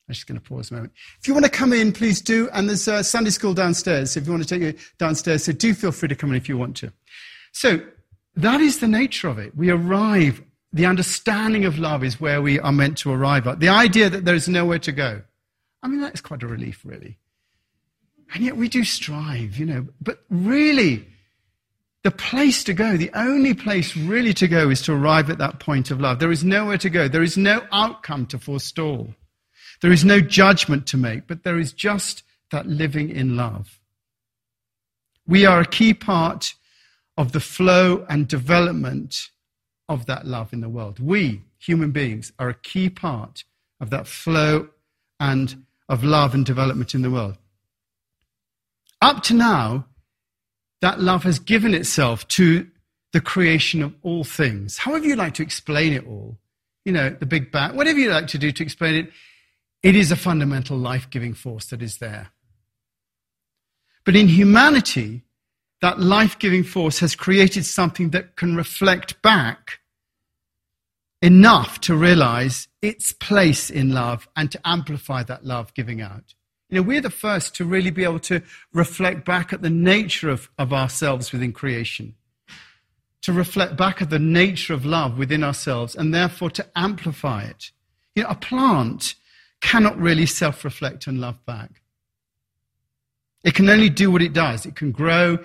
I'm 0.08 0.14
just 0.14 0.28
going 0.28 0.40
to 0.40 0.48
pause 0.48 0.70
a 0.70 0.76
moment. 0.76 0.94
If 1.20 1.28
you 1.28 1.34
want 1.34 1.44
to 1.44 1.50
come 1.50 1.74
in, 1.74 1.92
please 1.92 2.22
do. 2.22 2.52
And 2.54 2.70
there's 2.70 2.88
a 2.88 3.04
Sunday 3.04 3.32
school 3.32 3.56
downstairs. 3.56 4.16
If 4.16 4.28
you 4.28 4.32
want 4.32 4.44
to 4.44 4.48
take 4.48 4.62
you 4.62 4.80
downstairs, 5.00 5.46
so 5.46 5.54
do 5.54 5.74
feel 5.74 5.92
free 5.92 6.08
to 6.10 6.14
come 6.14 6.30
in 6.30 6.36
if 6.36 6.48
you 6.48 6.56
want 6.56 6.78
to. 6.78 6.94
So 7.52 7.82
that 8.36 8.62
is 8.62 8.78
the 8.78 8.88
nature 8.88 9.28
of 9.28 9.40
it. 9.40 9.58
We 9.58 9.72
arrive. 9.72 10.44
The 10.72 10.86
understanding 10.86 11.66
of 11.66 11.80
love 11.80 12.04
is 12.04 12.22
where 12.22 12.44
we 12.44 12.60
are 12.60 12.72
meant 12.72 13.00
to 13.00 13.12
arrive 13.12 13.48
at. 13.48 13.60
The 13.60 13.70
idea 13.70 14.12
that 14.12 14.26
there 14.26 14.36
is 14.36 14.48
nowhere 14.48 14.78
to 14.78 14.92
go. 14.92 15.24
I 15.82 15.88
mean, 15.88 16.00
that's 16.00 16.22
quite 16.22 16.44
a 16.44 16.48
relief, 16.48 16.84
really. 16.86 17.18
And 18.36 18.44
yet 18.44 18.56
we 18.56 18.70
do 18.70 18.84
strive, 18.84 19.58
you 19.58 19.66
know. 19.66 19.88
But 20.00 20.20
really, 20.30 21.08
the 22.04 22.12
place 22.12 22.64
to 22.66 22.74
go, 22.74 22.98
the 22.98 23.12
only 23.14 23.54
place 23.54 23.96
really 23.96 24.34
to 24.34 24.48
go 24.48 24.70
is 24.70 24.82
to 24.84 24.94
arrive 24.94 25.30
at 25.30 25.38
that 25.38 25.60
point 25.60 25.90
of 25.90 26.02
love. 26.02 26.20
There 26.20 26.32
is 26.32 26.44
nowhere 26.44 26.78
to 26.80 26.90
go. 26.90 27.08
There 27.08 27.24
is 27.24 27.38
no 27.38 27.66
outcome 27.72 28.26
to 28.28 28.38
forestall. 28.38 29.16
There 29.82 29.92
is 29.92 30.04
no 30.04 30.20
judgment 30.20 30.86
to 30.88 30.98
make, 30.98 31.28
but 31.28 31.44
there 31.44 31.58
is 31.58 31.72
just 31.72 32.24
that 32.52 32.68
living 32.68 33.10
in 33.10 33.38
love. 33.38 33.80
We 35.26 35.46
are 35.46 35.62
a 35.62 35.66
key 35.66 35.94
part 35.94 36.54
of 37.18 37.32
the 37.32 37.40
flow 37.40 38.06
and 38.10 38.28
development 38.28 39.30
of 39.88 40.06
that 40.08 40.26
love 40.26 40.52
in 40.52 40.60
the 40.60 40.70
world. 40.70 41.00
We, 41.00 41.44
human 41.58 41.92
beings, 41.92 42.34
are 42.38 42.50
a 42.50 42.54
key 42.54 42.90
part 42.90 43.46
of 43.80 43.90
that 43.92 44.08
flow 44.08 44.70
and 45.20 45.66
of 45.88 46.04
love 46.04 46.34
and 46.34 46.46
development 46.46 46.94
in 46.94 47.02
the 47.02 47.12
world. 47.12 47.38
Up 49.02 49.24
to 49.24 49.34
now, 49.34 49.86
that 50.84 51.00
love 51.00 51.24
has 51.24 51.40
given 51.40 51.74
itself 51.74 52.28
to 52.28 52.68
the 53.14 53.22
creation 53.22 53.82
of 53.82 53.96
all 54.02 54.26
things. 54.26 54.80
However 54.80 55.06
you 55.06 55.16
like 55.16 55.34
to 55.36 55.42
explain 55.42 55.94
it 55.94 56.06
all, 56.06 56.38
you 56.84 56.92
know, 56.92 57.10
the 57.10 57.26
Big 57.26 57.54
Bang, 57.54 57.78
whatever 57.78 57.98
you 57.98 58.12
like 58.12 58.28
to 58.28 58.38
do 58.38 58.52
to 58.52 58.64
explain 58.64 58.96
it, 58.96 59.10
it 59.82 59.96
is 59.96 60.12
a 60.12 60.18
fundamental 60.18 60.76
life 60.78 61.10
giving 61.10 61.34
force 61.34 61.68
that 61.68 61.82
is 61.82 62.00
there. 62.00 62.32
But 64.04 64.18
in 64.18 64.28
humanity, 64.28 65.24
that 65.80 66.02
life 66.02 66.38
giving 66.38 66.66
force 66.66 67.00
has 67.00 67.16
created 67.16 67.66
something 67.66 68.10
that 68.10 68.36
can 68.36 68.54
reflect 68.54 69.22
back 69.22 69.80
enough 71.22 71.80
to 71.80 71.96
realize 71.96 72.68
its 72.82 73.14
place 73.14 73.70
in 73.70 73.94
love 73.94 74.28
and 74.36 74.52
to 74.52 74.60
amplify 74.66 75.24
that 75.24 75.46
love 75.46 75.74
giving 75.76 76.02
out. 76.02 76.34
You 76.74 76.80
know, 76.80 76.88
we're 76.88 77.02
the 77.02 77.12
first 77.12 77.54
to 77.58 77.66
really 77.66 77.92
be 77.92 78.04
able 78.04 78.18
to 78.22 78.42
reflect 78.74 79.26
back 79.26 79.54
at 79.54 79.62
the 79.62 79.70
nature 79.70 80.32
of, 80.32 80.50
of 80.58 80.74
ourselves 80.74 81.32
within 81.32 81.54
creation, 81.54 82.16
to 83.22 83.32
reflect 83.32 83.78
back 83.78 84.02
at 84.02 84.10
the 84.10 84.18
nature 84.18 84.74
of 84.74 84.84
love 84.84 85.20
within 85.20 85.44
ourselves, 85.44 85.94
and 85.94 86.12
therefore 86.12 86.50
to 86.50 86.66
amplify 86.76 87.44
it. 87.44 87.70
You 88.16 88.24
know, 88.24 88.30
a 88.30 88.36
plant 88.36 89.14
cannot 89.62 90.00
really 90.00 90.26
self 90.26 90.66
reflect 90.66 91.06
and 91.06 91.22
love 91.22 91.46
back. 91.46 91.84
It 93.44 93.54
can 93.54 93.70
only 93.70 93.90
do 93.90 94.10
what 94.10 94.24
it 94.24 94.34
does. 94.34 94.66
It 94.66 94.76
can 94.76 94.92
grow 94.92 95.38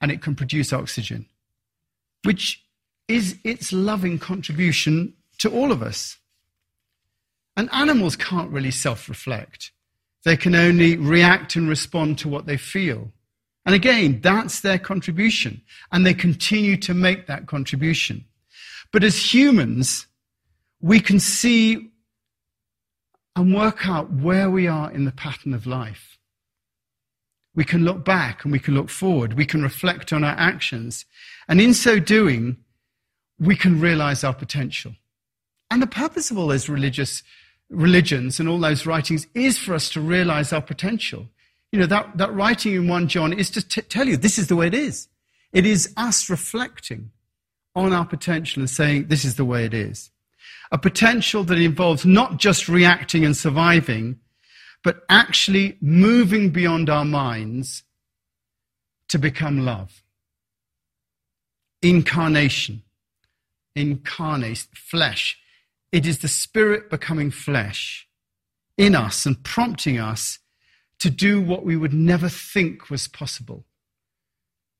and 0.00 0.12
it 0.12 0.22
can 0.22 0.36
produce 0.36 0.72
oxygen, 0.72 1.26
which 2.22 2.62
is 3.08 3.36
its 3.42 3.72
loving 3.72 4.20
contribution 4.20 5.14
to 5.38 5.50
all 5.50 5.72
of 5.72 5.82
us. 5.82 6.18
And 7.56 7.68
animals 7.72 8.14
can't 8.14 8.52
really 8.52 8.70
self 8.70 9.08
reflect. 9.08 9.72
They 10.24 10.36
can 10.36 10.54
only 10.54 10.96
react 10.96 11.56
and 11.56 11.68
respond 11.68 12.18
to 12.18 12.28
what 12.28 12.46
they 12.46 12.56
feel. 12.56 13.12
And 13.64 13.74
again, 13.74 14.20
that's 14.22 14.60
their 14.60 14.78
contribution. 14.78 15.62
And 15.92 16.04
they 16.04 16.14
continue 16.14 16.76
to 16.78 16.94
make 16.94 17.26
that 17.26 17.46
contribution. 17.46 18.24
But 18.92 19.04
as 19.04 19.34
humans, 19.34 20.06
we 20.80 21.00
can 21.00 21.20
see 21.20 21.90
and 23.36 23.54
work 23.54 23.86
out 23.86 24.10
where 24.12 24.50
we 24.50 24.66
are 24.66 24.90
in 24.90 25.04
the 25.04 25.12
pattern 25.12 25.54
of 25.54 25.66
life. 25.66 26.18
We 27.54 27.64
can 27.64 27.84
look 27.84 28.04
back 28.04 28.44
and 28.44 28.52
we 28.52 28.58
can 28.58 28.74
look 28.74 28.88
forward. 28.88 29.34
We 29.34 29.46
can 29.46 29.62
reflect 29.62 30.12
on 30.12 30.24
our 30.24 30.36
actions. 30.36 31.04
And 31.48 31.60
in 31.60 31.74
so 31.74 31.98
doing, 31.98 32.56
we 33.38 33.54
can 33.54 33.80
realize 33.80 34.24
our 34.24 34.34
potential. 34.34 34.94
And 35.70 35.82
the 35.82 35.86
purpose 35.86 36.30
of 36.30 36.38
all 36.38 36.48
those 36.48 36.68
religious 36.68 37.22
religions 37.70 38.40
and 38.40 38.48
all 38.48 38.58
those 38.58 38.86
writings 38.86 39.26
is 39.34 39.58
for 39.58 39.74
us 39.74 39.90
to 39.90 40.00
realize 40.00 40.52
our 40.52 40.62
potential. 40.62 41.26
You 41.72 41.80
know, 41.80 41.86
that, 41.86 42.16
that 42.16 42.34
writing 42.34 42.74
in 42.74 42.88
1 42.88 43.08
John 43.08 43.32
is 43.32 43.50
to 43.50 43.66
t- 43.66 43.82
tell 43.82 44.08
you 44.08 44.16
this 44.16 44.38
is 44.38 44.46
the 44.46 44.56
way 44.56 44.66
it 44.68 44.74
is. 44.74 45.08
It 45.52 45.66
is 45.66 45.92
us 45.96 46.30
reflecting 46.30 47.10
on 47.74 47.92
our 47.92 48.06
potential 48.06 48.60
and 48.60 48.70
saying 48.70 49.08
this 49.08 49.24
is 49.24 49.36
the 49.36 49.44
way 49.44 49.64
it 49.64 49.74
is. 49.74 50.10
A 50.72 50.78
potential 50.78 51.44
that 51.44 51.58
involves 51.58 52.04
not 52.04 52.38
just 52.38 52.68
reacting 52.68 53.24
and 53.24 53.36
surviving, 53.36 54.18
but 54.82 55.04
actually 55.08 55.76
moving 55.80 56.50
beyond 56.50 56.88
our 56.88 57.04
minds 57.04 57.82
to 59.08 59.18
become 59.18 59.64
love. 59.64 60.02
Incarnation. 61.82 62.82
Incarnate, 63.74 64.66
flesh 64.74 65.38
it 65.92 66.06
is 66.06 66.18
the 66.18 66.28
Spirit 66.28 66.90
becoming 66.90 67.30
flesh 67.30 68.06
in 68.76 68.94
us 68.94 69.26
and 69.26 69.42
prompting 69.42 69.98
us 69.98 70.38
to 71.00 71.10
do 71.10 71.40
what 71.40 71.64
we 71.64 71.76
would 71.76 71.92
never 71.92 72.28
think 72.28 72.90
was 72.90 73.08
possible. 73.08 73.64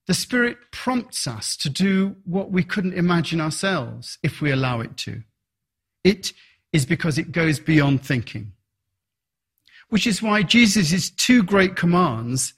The 0.07 0.15
Spirit 0.15 0.57
prompts 0.73 1.27
us 1.27 1.57
to 1.59 1.69
do 1.69 2.17
what 2.25 2.51
we 2.51 2.63
couldn't 2.63 2.95
imagine 2.95 3.41
ourselves 3.41 4.19
if 4.23 4.41
we 4.41 4.51
allow 4.51 4.81
it 4.81 4.97
to. 4.99 5.23
It 6.03 6.33
is 6.73 6.87
because 6.87 7.19
it 7.19 7.33
goes 7.33 7.61
beyond 7.61 8.05
thinking. 8.05 8.53
Which 9.91 10.07
is 10.07 10.23
why 10.23 10.43
Jesus' 10.43 11.11
two 11.11 11.43
great 11.43 11.77
commands 11.77 12.55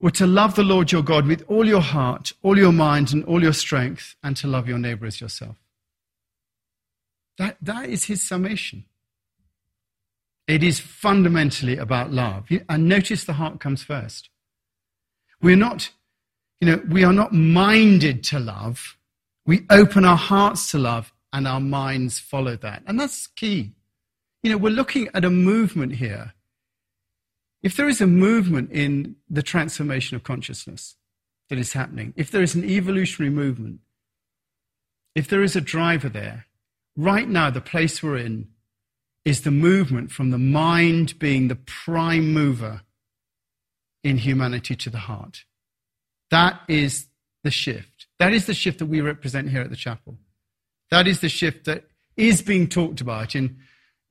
were 0.00 0.10
to 0.12 0.26
love 0.26 0.54
the 0.54 0.62
Lord 0.62 0.92
your 0.92 1.02
God 1.02 1.26
with 1.26 1.42
all 1.48 1.66
your 1.66 1.80
heart, 1.80 2.32
all 2.42 2.58
your 2.58 2.72
mind, 2.72 3.12
and 3.12 3.24
all 3.24 3.42
your 3.42 3.54
strength, 3.54 4.14
and 4.22 4.36
to 4.36 4.46
love 4.46 4.68
your 4.68 4.78
neighbor 4.78 5.06
as 5.06 5.20
yourself. 5.20 5.56
That, 7.38 7.56
that 7.62 7.88
is 7.88 8.04
his 8.04 8.22
summation. 8.22 8.84
It 10.46 10.62
is 10.62 10.78
fundamentally 10.78 11.76
about 11.76 12.12
love. 12.12 12.46
And 12.68 12.88
notice 12.88 13.24
the 13.24 13.34
heart 13.34 13.60
comes 13.60 13.82
first. 13.82 14.30
We're 15.42 15.56
not, 15.56 15.90
you 16.60 16.68
know, 16.68 16.82
we 16.88 17.04
are 17.04 17.12
not 17.12 17.32
minded 17.32 18.22
to 18.24 18.38
love. 18.38 18.96
We 19.44 19.66
open 19.70 20.04
our 20.04 20.16
hearts 20.16 20.70
to 20.70 20.78
love 20.78 21.12
and 21.32 21.46
our 21.46 21.60
minds 21.60 22.18
follow 22.18 22.56
that. 22.56 22.82
And 22.86 22.98
that's 22.98 23.26
key. 23.26 23.72
You 24.42 24.50
know, 24.50 24.56
we're 24.56 24.70
looking 24.70 25.08
at 25.12 25.24
a 25.24 25.30
movement 25.30 25.96
here. 25.96 26.32
If 27.62 27.76
there 27.76 27.88
is 27.88 28.00
a 28.00 28.06
movement 28.06 28.70
in 28.70 29.16
the 29.28 29.42
transformation 29.42 30.14
of 30.14 30.22
consciousness 30.22 30.96
that 31.48 31.58
is 31.58 31.72
happening, 31.72 32.14
if 32.16 32.30
there 32.30 32.42
is 32.42 32.54
an 32.54 32.64
evolutionary 32.64 33.30
movement, 33.30 33.80
if 35.14 35.26
there 35.26 35.42
is 35.42 35.56
a 35.56 35.60
driver 35.60 36.08
there, 36.08 36.46
right 36.96 37.28
now, 37.28 37.50
the 37.50 37.60
place 37.60 38.02
we're 38.02 38.16
in 38.16 38.48
is 39.24 39.42
the 39.42 39.50
movement 39.50 40.10
from 40.10 40.30
the 40.30 40.38
mind 40.38 41.18
being 41.18 41.48
the 41.48 41.56
prime 41.56 42.32
mover 42.32 42.82
in 44.04 44.18
humanity 44.18 44.76
to 44.76 44.88
the 44.90 44.98
heart. 44.98 45.44
That 46.30 46.60
is 46.68 47.06
the 47.42 47.50
shift. 47.50 48.06
That 48.18 48.32
is 48.32 48.46
the 48.46 48.54
shift 48.54 48.78
that 48.78 48.86
we 48.86 49.00
represent 49.00 49.50
here 49.50 49.62
at 49.62 49.70
the 49.70 49.76
chapel. 49.76 50.16
That 50.90 51.06
is 51.06 51.20
the 51.20 51.28
shift 51.28 51.64
that 51.66 51.84
is 52.16 52.40
being 52.42 52.68
talked 52.68 53.00
about 53.00 53.34
in 53.34 53.58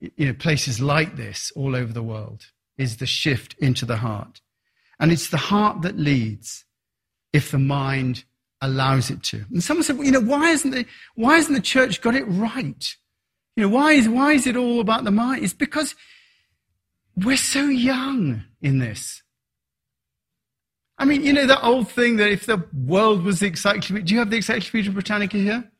you 0.00 0.26
know, 0.26 0.34
places 0.34 0.80
like 0.80 1.16
this 1.16 1.50
all 1.56 1.74
over 1.74 1.92
the 1.92 2.02
world, 2.02 2.46
is 2.76 2.98
the 2.98 3.06
shift 3.06 3.54
into 3.58 3.86
the 3.86 3.96
heart. 3.96 4.42
And 5.00 5.10
it's 5.10 5.30
the 5.30 5.36
heart 5.36 5.82
that 5.82 5.98
leads 5.98 6.64
if 7.32 7.50
the 7.50 7.58
mind 7.58 8.24
allows 8.60 9.10
it 9.10 9.22
to. 9.24 9.44
And 9.50 9.62
someone 9.62 9.84
said, 9.84 9.96
well, 9.96 10.06
you 10.06 10.12
know, 10.12 10.20
why 10.20 10.50
isn't 10.50 10.70
the, 10.70 10.86
why 11.14 11.36
hasn't 11.36 11.56
the 11.56 11.62
church 11.62 12.00
got 12.00 12.14
it 12.14 12.24
right? 12.24 12.94
You 13.56 13.64
know, 13.64 13.68
why 13.68 13.92
is, 13.92 14.08
why 14.08 14.32
is 14.32 14.46
it 14.46 14.56
all 14.56 14.80
about 14.80 15.04
the 15.04 15.10
mind? 15.10 15.44
It's 15.44 15.52
because 15.52 15.94
we're 17.16 17.36
so 17.36 17.64
young 17.64 18.44
in 18.60 18.78
this. 18.78 19.22
I 20.98 21.04
mean, 21.04 21.22
you 21.22 21.32
know, 21.32 21.46
that 21.46 21.62
old 21.62 21.90
thing 21.90 22.16
that 22.16 22.30
if 22.30 22.46
the 22.46 22.64
world 22.74 23.22
was 23.22 23.40
the 23.40 23.48
encyclopedia, 23.48 24.02
do 24.02 24.14
you 24.14 24.20
have 24.20 24.30
the 24.30 24.36
Encyclopedia 24.36 24.90
Britannica 24.90 25.36
here? 25.36 25.70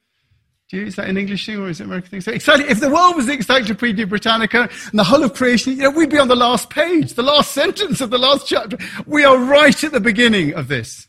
Do 0.68 0.78
you? 0.78 0.86
Is 0.86 0.96
that 0.96 1.08
an 1.08 1.16
English 1.16 1.46
thing 1.46 1.58
or 1.58 1.68
is 1.68 1.80
it 1.80 1.84
American 1.84 2.10
thing? 2.10 2.20
So 2.20 2.32
exactly, 2.32 2.68
if 2.68 2.80
the 2.80 2.90
world 2.90 3.16
was 3.16 3.26
the 3.26 3.34
Encyclopedia 3.34 4.06
Britannica 4.06 4.68
and 4.90 4.98
the 4.98 5.04
whole 5.04 5.22
of 5.22 5.32
creation, 5.32 5.74
you 5.74 5.82
know, 5.82 5.90
we'd 5.90 6.10
be 6.10 6.18
on 6.18 6.28
the 6.28 6.36
last 6.36 6.70
page, 6.70 7.14
the 7.14 7.22
last 7.22 7.52
sentence 7.52 8.00
of 8.00 8.10
the 8.10 8.18
last 8.18 8.46
chapter. 8.46 8.76
We 9.06 9.24
are 9.24 9.38
right 9.38 9.84
at 9.84 9.92
the 9.92 10.00
beginning 10.00 10.54
of 10.54 10.68
this. 10.68 11.05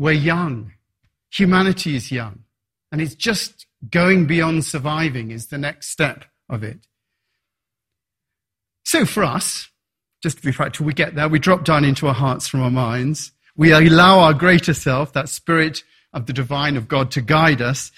We're 0.00 0.12
young. 0.12 0.72
Humanity 1.30 1.94
is 1.94 2.10
young. 2.10 2.44
And 2.90 3.02
it's 3.02 3.14
just 3.14 3.66
going 3.90 4.26
beyond 4.26 4.64
surviving 4.64 5.30
is 5.30 5.48
the 5.48 5.58
next 5.58 5.90
step 5.90 6.24
of 6.48 6.62
it. 6.62 6.86
So 8.86 9.04
for 9.04 9.22
us, 9.22 9.68
just 10.22 10.38
to 10.38 10.42
be 10.42 10.52
practical, 10.52 10.86
we 10.86 10.94
get 10.94 11.16
there, 11.16 11.28
we 11.28 11.38
drop 11.38 11.64
down 11.64 11.84
into 11.84 12.06
our 12.08 12.14
hearts 12.14 12.48
from 12.48 12.62
our 12.62 12.70
minds. 12.70 13.32
We 13.58 13.72
allow 13.72 14.20
our 14.20 14.32
greater 14.32 14.72
self, 14.72 15.12
that 15.12 15.28
spirit 15.28 15.84
of 16.14 16.24
the 16.24 16.32
divine 16.32 16.78
of 16.78 16.88
God 16.88 17.10
to 17.10 17.20
guide 17.20 17.60
us. 17.60 17.92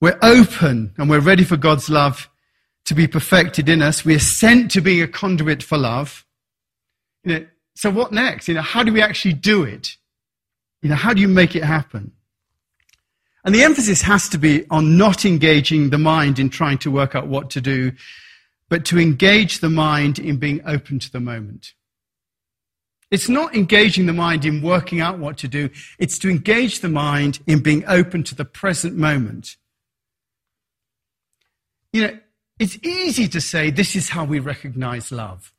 We're 0.00 0.20
open 0.22 0.94
and 0.96 1.10
we're 1.10 1.18
ready 1.18 1.42
for 1.42 1.56
God's 1.56 1.90
love 1.90 2.30
to 2.84 2.94
be 2.94 3.08
perfected 3.08 3.68
in 3.68 3.82
us. 3.82 4.04
We 4.04 4.14
are 4.14 4.20
sent 4.20 4.70
to 4.70 4.80
being 4.80 5.02
a 5.02 5.08
conduit 5.08 5.64
for 5.64 5.76
love. 5.76 6.24
You 7.24 7.34
know, 7.34 7.46
so 7.74 7.90
what 7.90 8.12
next? 8.12 8.46
You 8.46 8.54
know, 8.54 8.62
how 8.62 8.84
do 8.84 8.92
we 8.92 9.02
actually 9.02 9.34
do 9.34 9.64
it? 9.64 9.96
You 10.82 10.88
know, 10.88 10.96
how 10.96 11.14
do 11.14 11.20
you 11.20 11.28
make 11.28 11.56
it 11.56 11.64
happen? 11.64 12.12
And 13.44 13.54
the 13.54 13.62
emphasis 13.62 14.02
has 14.02 14.28
to 14.30 14.38
be 14.38 14.68
on 14.70 14.96
not 14.96 15.24
engaging 15.24 15.90
the 15.90 15.98
mind 15.98 16.38
in 16.38 16.50
trying 16.50 16.78
to 16.78 16.90
work 16.90 17.14
out 17.14 17.26
what 17.26 17.50
to 17.50 17.60
do, 17.60 17.92
but 18.68 18.84
to 18.86 18.98
engage 18.98 19.60
the 19.60 19.70
mind 19.70 20.18
in 20.18 20.36
being 20.36 20.60
open 20.66 20.98
to 21.00 21.10
the 21.10 21.20
moment. 21.20 21.74
It's 23.10 23.28
not 23.28 23.54
engaging 23.54 24.06
the 24.06 24.12
mind 24.12 24.44
in 24.44 24.62
working 24.62 25.00
out 25.00 25.18
what 25.18 25.36
to 25.38 25.48
do. 25.48 25.70
It's 25.98 26.18
to 26.20 26.30
engage 26.30 26.80
the 26.80 26.88
mind 26.88 27.40
in 27.46 27.62
being 27.62 27.84
open 27.86 28.22
to 28.24 28.34
the 28.34 28.44
present 28.44 28.96
moment. 28.96 29.56
You 31.92 32.06
know, 32.06 32.18
it's 32.58 32.78
easy 32.82 33.28
to 33.28 33.40
say 33.40 33.70
this 33.70 33.94
is 33.94 34.08
how 34.08 34.24
we 34.24 34.38
recognize 34.38 35.12
love. 35.12 35.52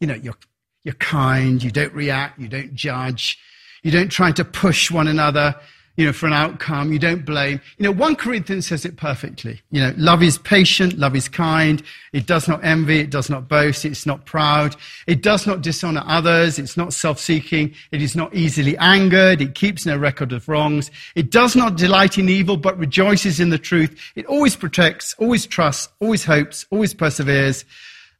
You 0.00 0.06
know, 0.06 0.14
you're, 0.14 0.38
you're 0.82 0.94
kind, 0.94 1.62
you 1.62 1.70
don't 1.70 1.92
react, 1.92 2.38
you 2.38 2.48
don't 2.48 2.74
judge, 2.74 3.38
you 3.82 3.90
don't 3.90 4.10
try 4.10 4.32
to 4.32 4.44
push 4.44 4.90
one 4.90 5.08
another, 5.08 5.54
you 5.96 6.06
know, 6.06 6.12
for 6.12 6.26
an 6.26 6.32
outcome. 6.32 6.92
You 6.92 6.98
don't 6.98 7.26
blame. 7.26 7.60
You 7.76 7.84
know, 7.84 7.90
1 7.92 8.16
Corinthians 8.16 8.66
says 8.66 8.86
it 8.86 8.96
perfectly. 8.96 9.60
You 9.70 9.82
know, 9.82 9.94
love 9.98 10.22
is 10.22 10.38
patient, 10.38 10.98
love 10.98 11.14
is 11.14 11.28
kind. 11.28 11.82
It 12.12 12.26
does 12.26 12.48
not 12.48 12.64
envy, 12.64 13.00
it 13.00 13.10
does 13.10 13.28
not 13.28 13.48
boast, 13.48 13.84
it's 13.84 14.06
not 14.06 14.24
proud. 14.24 14.76
It 15.06 15.22
does 15.22 15.46
not 15.46 15.60
dishonor 15.60 16.02
others, 16.06 16.58
it's 16.58 16.76
not 16.76 16.94
self-seeking, 16.94 17.74
it 17.92 18.00
is 18.00 18.16
not 18.16 18.34
easily 18.34 18.78
angered, 18.78 19.42
it 19.42 19.54
keeps 19.54 19.84
no 19.84 19.96
record 19.96 20.32
of 20.32 20.48
wrongs. 20.48 20.90
It 21.14 21.30
does 21.30 21.54
not 21.54 21.76
delight 21.76 22.16
in 22.16 22.28
evil, 22.28 22.56
but 22.56 22.78
rejoices 22.78 23.40
in 23.40 23.50
the 23.50 23.58
truth. 23.58 24.00
It 24.16 24.26
always 24.26 24.56
protects, 24.56 25.14
always 25.18 25.44
trusts, 25.44 25.88
always 26.00 26.24
hopes, 26.24 26.64
always 26.70 26.94
perseveres. 26.94 27.64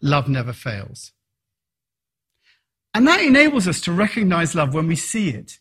Love 0.02 0.28
never 0.28 0.52
fails. 0.52 1.12
And 2.92 3.06
that 3.06 3.20
enables 3.20 3.68
us 3.68 3.80
to 3.82 3.92
recognize 3.92 4.54
love 4.54 4.74
when 4.74 4.86
we 4.86 4.96
see 4.96 5.30
it. 5.30 5.58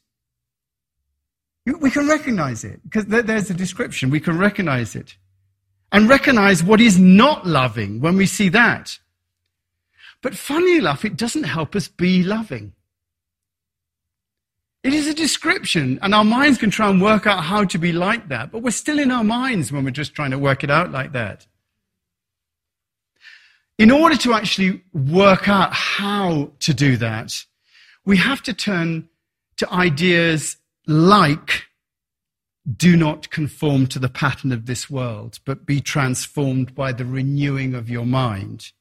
We 1.65 1.91
can 1.91 2.07
recognize 2.07 2.63
it 2.63 2.81
because 2.83 3.05
there's 3.05 3.49
a 3.49 3.53
description. 3.53 4.09
We 4.09 4.19
can 4.19 4.37
recognize 4.37 4.95
it 4.95 5.15
and 5.91 6.09
recognize 6.09 6.63
what 6.63 6.81
is 6.81 6.97
not 6.97 7.45
loving 7.45 7.99
when 7.99 8.17
we 8.17 8.25
see 8.25 8.49
that. 8.49 8.97
But 10.21 10.35
funny 10.35 10.77
enough, 10.77 11.05
it 11.05 11.15
doesn't 11.15 11.43
help 11.43 11.75
us 11.75 11.87
be 11.87 12.23
loving. 12.23 12.73
It 14.81 14.93
is 14.93 15.07
a 15.07 15.13
description, 15.13 15.99
and 16.01 16.15
our 16.15 16.23
minds 16.23 16.57
can 16.57 16.71
try 16.71 16.89
and 16.89 17.01
work 17.01 17.27
out 17.27 17.43
how 17.43 17.65
to 17.65 17.77
be 17.77 17.91
like 17.91 18.29
that, 18.29 18.49
but 18.51 18.63
we're 18.63 18.71
still 18.71 18.97
in 18.97 19.11
our 19.11 19.25
minds 19.25 19.71
when 19.71 19.83
we're 19.83 19.91
just 19.91 20.15
trying 20.15 20.31
to 20.31 20.39
work 20.39 20.63
it 20.63 20.71
out 20.71 20.91
like 20.91 21.11
that. 21.11 21.45
In 23.79 23.91
order 23.91 24.17
to 24.17 24.33
actually 24.33 24.83
work 24.91 25.47
out 25.47 25.71
how 25.71 26.51
to 26.59 26.73
do 26.73 26.97
that, 26.97 27.45
we 28.05 28.17
have 28.17 28.43
to 28.43 28.53
turn 28.53 29.07
to 29.55 29.71
ideas 29.71 30.57
like 30.85 31.63
do 32.75 32.97
not 32.97 33.29
conform 33.29 33.87
to 33.87 33.97
the 33.97 34.09
pattern 34.09 34.51
of 34.51 34.65
this 34.65 34.89
world, 34.89 35.39
but 35.45 35.65
be 35.65 35.79
transformed 35.79 36.75
by 36.75 36.91
the 36.91 37.05
renewing 37.05 37.73
of 37.73 37.89
your 37.89 38.05
mind. 38.05 38.73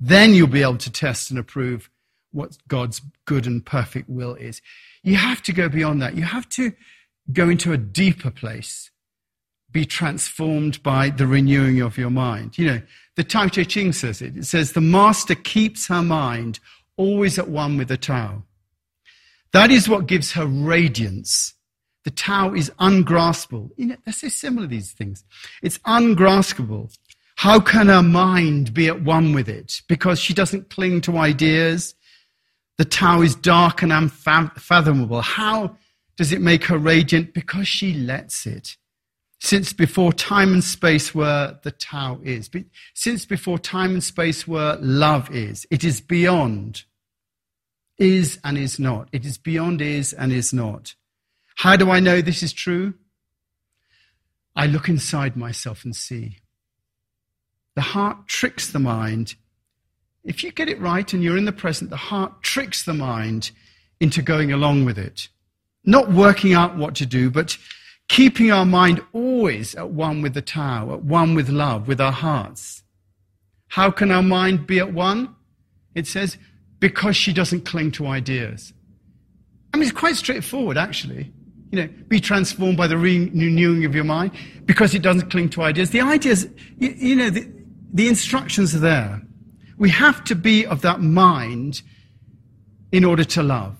Then 0.00 0.32
you'll 0.32 0.46
be 0.46 0.62
able 0.62 0.78
to 0.78 0.90
test 0.90 1.28
and 1.28 1.38
approve 1.38 1.90
what 2.30 2.56
God's 2.68 3.02
good 3.26 3.46
and 3.46 3.64
perfect 3.64 4.08
will 4.08 4.34
is. 4.36 4.62
You 5.02 5.16
have 5.16 5.42
to 5.42 5.52
go 5.52 5.68
beyond 5.68 6.00
that. 6.00 6.16
You 6.16 6.22
have 6.22 6.48
to 6.50 6.72
go 7.30 7.50
into 7.50 7.70
a 7.72 7.76
deeper 7.76 8.30
place, 8.30 8.90
be 9.72 9.84
transformed 9.84 10.82
by 10.82 11.10
the 11.10 11.26
renewing 11.26 11.80
of 11.80 11.98
your 11.98 12.10
mind. 12.10 12.58
You 12.58 12.66
know, 12.66 12.82
the 13.16 13.24
Tao 13.24 13.48
Te 13.48 13.64
Ching 13.64 13.92
says 13.92 14.22
it. 14.22 14.36
It 14.36 14.44
says, 14.44 14.72
the 14.72 14.80
master 14.80 15.34
keeps 15.34 15.88
her 15.88 16.02
mind 16.02 16.60
always 16.96 17.38
at 17.38 17.48
one 17.48 17.76
with 17.78 17.88
the 17.88 17.96
Tao. 17.96 18.44
That 19.52 19.70
is 19.70 19.88
what 19.88 20.06
gives 20.06 20.32
her 20.32 20.46
radiance. 20.46 21.54
The 22.04 22.10
Tao 22.10 22.54
is 22.54 22.70
ungraspable. 22.78 23.70
You 23.76 23.86
know, 23.86 23.96
they're 24.04 24.12
so 24.12 24.28
similar, 24.28 24.66
these 24.66 24.92
things. 24.92 25.24
It's 25.62 25.78
ungraspable. 25.84 26.90
How 27.36 27.60
can 27.60 27.88
her 27.88 28.02
mind 28.02 28.74
be 28.74 28.88
at 28.88 29.02
one 29.02 29.32
with 29.32 29.48
it? 29.48 29.82
Because 29.88 30.18
she 30.18 30.34
doesn't 30.34 30.70
cling 30.70 31.00
to 31.02 31.18
ideas. 31.18 31.94
The 32.78 32.84
Tao 32.84 33.22
is 33.22 33.34
dark 33.34 33.82
and 33.82 33.92
unfathomable. 33.92 35.22
How 35.22 35.76
does 36.16 36.32
it 36.32 36.40
make 36.40 36.64
her 36.64 36.78
radiant? 36.78 37.34
Because 37.34 37.68
she 37.68 37.94
lets 37.94 38.46
it. 38.46 38.76
Since 39.44 39.72
before 39.72 40.12
time 40.12 40.52
and 40.52 40.62
space 40.62 41.16
were, 41.16 41.58
the 41.64 41.72
Tao 41.72 42.20
is. 42.22 42.48
but 42.48 42.62
Since 42.94 43.26
before 43.26 43.58
time 43.58 43.90
and 43.90 44.02
space 44.02 44.46
were, 44.46 44.78
love 44.80 45.34
is. 45.34 45.66
It 45.68 45.82
is 45.82 46.00
beyond 46.00 46.84
is 47.98 48.38
and 48.44 48.56
is 48.56 48.78
not. 48.78 49.08
It 49.10 49.26
is 49.26 49.38
beyond 49.38 49.82
is 49.82 50.12
and 50.12 50.32
is 50.32 50.52
not. 50.52 50.94
How 51.56 51.74
do 51.74 51.90
I 51.90 51.98
know 51.98 52.20
this 52.20 52.44
is 52.44 52.52
true? 52.52 52.94
I 54.54 54.66
look 54.66 54.88
inside 54.88 55.36
myself 55.36 55.84
and 55.84 55.96
see. 55.96 56.38
The 57.74 57.80
heart 57.82 58.28
tricks 58.28 58.70
the 58.70 58.78
mind. 58.78 59.34
If 60.22 60.44
you 60.44 60.52
get 60.52 60.68
it 60.68 60.80
right 60.80 61.12
and 61.12 61.20
you're 61.20 61.36
in 61.36 61.46
the 61.46 61.52
present, 61.52 61.90
the 61.90 61.96
heart 61.96 62.44
tricks 62.44 62.84
the 62.84 62.94
mind 62.94 63.50
into 63.98 64.22
going 64.22 64.52
along 64.52 64.84
with 64.84 64.98
it. 64.98 65.28
Not 65.84 66.12
working 66.12 66.54
out 66.54 66.76
what 66.76 66.94
to 66.94 67.06
do, 67.06 67.28
but 67.28 67.58
keeping 68.08 68.50
our 68.50 68.64
mind 68.64 69.00
always 69.12 69.74
at 69.74 69.90
one 69.90 70.22
with 70.22 70.34
the 70.34 70.42
Tao, 70.42 70.92
at 70.92 71.02
one 71.02 71.34
with 71.34 71.48
love, 71.48 71.88
with 71.88 72.00
our 72.00 72.12
hearts. 72.12 72.82
How 73.68 73.90
can 73.90 74.10
our 74.10 74.22
mind 74.22 74.66
be 74.66 74.78
at 74.78 74.92
one? 74.92 75.34
It 75.94 76.06
says, 76.06 76.36
because 76.78 77.16
she 77.16 77.32
doesn't 77.32 77.64
cling 77.64 77.92
to 77.92 78.06
ideas. 78.06 78.72
I 79.72 79.76
mean, 79.76 79.88
it's 79.88 79.96
quite 79.96 80.16
straightforward, 80.16 80.76
actually. 80.76 81.32
You 81.70 81.82
know, 81.82 81.88
be 82.08 82.20
transformed 82.20 82.76
by 82.76 82.86
the 82.86 82.98
renewing 82.98 83.86
of 83.86 83.94
your 83.94 84.04
mind 84.04 84.32
because 84.66 84.94
it 84.94 85.00
doesn't 85.00 85.30
cling 85.30 85.48
to 85.50 85.62
ideas. 85.62 85.88
The 85.90 86.02
ideas, 86.02 86.46
you, 86.76 86.90
you 86.90 87.16
know, 87.16 87.30
the, 87.30 87.50
the 87.94 88.08
instructions 88.08 88.74
are 88.74 88.78
there. 88.80 89.22
We 89.78 89.88
have 89.88 90.22
to 90.24 90.34
be 90.34 90.66
of 90.66 90.82
that 90.82 91.00
mind 91.00 91.80
in 92.92 93.04
order 93.04 93.24
to 93.24 93.42
love. 93.42 93.78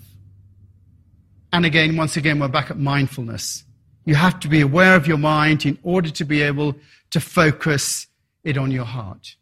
And 1.53 1.67
again, 1.67 1.97
once 1.97 2.17
again, 2.17 2.39
we're 2.39 2.49
back 2.49 2.71
at 2.71 2.79
mindfulness. 2.79 3.65
You 4.05 4.15
have 4.17 4.41
to 4.41 4.49
be 4.49 4.61
aware 4.61 4.97
of 4.97 5.07
your 5.07 5.19
mind 5.19 5.65
in 5.65 5.79
order 5.83 6.11
to 6.11 6.25
be 6.25 6.43
able 6.43 6.75
to 7.11 7.21
focus 7.21 8.07
it 8.45 8.57
on 8.59 8.71
your 8.71 8.85
heart. 8.85 9.37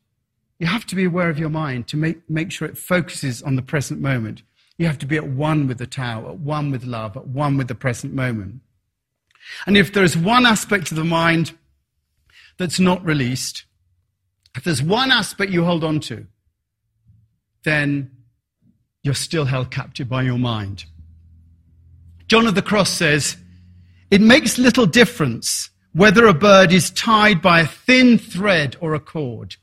You 0.58 0.66
have 0.66 0.86
to 0.86 0.94
be 0.94 1.04
aware 1.04 1.30
of 1.30 1.38
your 1.38 1.48
mind 1.48 1.88
to 1.88 1.96
make, 1.96 2.28
make 2.28 2.52
sure 2.52 2.68
it 2.68 2.76
focuses 2.76 3.42
on 3.42 3.56
the 3.56 3.62
present 3.62 4.00
moment. 4.00 4.42
You 4.76 4.86
have 4.86 4.98
to 4.98 5.06
be 5.06 5.16
at 5.16 5.26
one 5.26 5.66
with 5.66 5.78
the 5.78 5.86
Tao, 5.86 6.28
at 6.28 6.38
one 6.38 6.70
with 6.70 6.84
love, 6.84 7.16
at 7.16 7.26
one 7.26 7.56
with 7.56 7.68
the 7.68 7.74
present 7.74 8.12
moment. 8.12 8.60
And 9.66 9.76
if 9.76 9.92
there's 9.92 10.16
one 10.16 10.44
aspect 10.44 10.90
of 10.90 10.96
the 10.96 11.04
mind 11.04 11.52
that's 12.58 12.78
not 12.78 13.04
released, 13.04 13.64
if 14.54 14.64
there's 14.64 14.82
one 14.82 15.10
aspect 15.10 15.52
you 15.52 15.64
hold 15.64 15.82
on 15.82 16.00
to, 16.00 16.26
then 17.64 18.10
you're 19.02 19.14
still 19.14 19.46
held 19.46 19.70
captive 19.70 20.08
by 20.08 20.22
your 20.22 20.38
mind. 20.38 20.84
John 22.28 22.46
of 22.46 22.54
the 22.54 22.62
Cross 22.62 22.90
says, 22.90 23.36
it 24.10 24.20
makes 24.20 24.58
little 24.58 24.86
difference 24.86 25.70
whether 25.92 26.26
a 26.26 26.34
bird 26.34 26.72
is 26.72 26.90
tied 26.90 27.42
by 27.42 27.60
a 27.60 27.66
thin 27.66 28.18
thread 28.18 28.76
or 28.80 28.94
a 28.94 29.00
cord. 29.00 29.56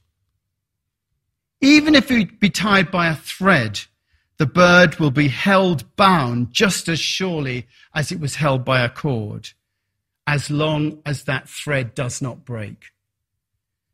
Even 1.62 1.96
if 1.96 2.12
it 2.12 2.40
be 2.40 2.50
tied 2.50 2.92
by 2.92 3.08
a 3.08 3.16
thread, 3.16 3.80
the 4.38 4.46
bird 4.46 5.00
will 5.00 5.12
be 5.12 5.30
held 5.30 5.96
bound 5.96 6.52
just 6.52 6.88
as 6.88 7.00
surely 7.00 7.66
as 7.96 8.12
it 8.12 8.20
was 8.20 8.36
held 8.36 8.64
by 8.64 8.82
a 8.82 8.90
cord, 8.90 9.50
as 10.28 10.52
long 10.52 11.02
as 11.06 11.24
that 11.24 11.50
thread 11.50 11.96
does 11.96 12.22
not 12.22 12.46
break. 12.46 12.92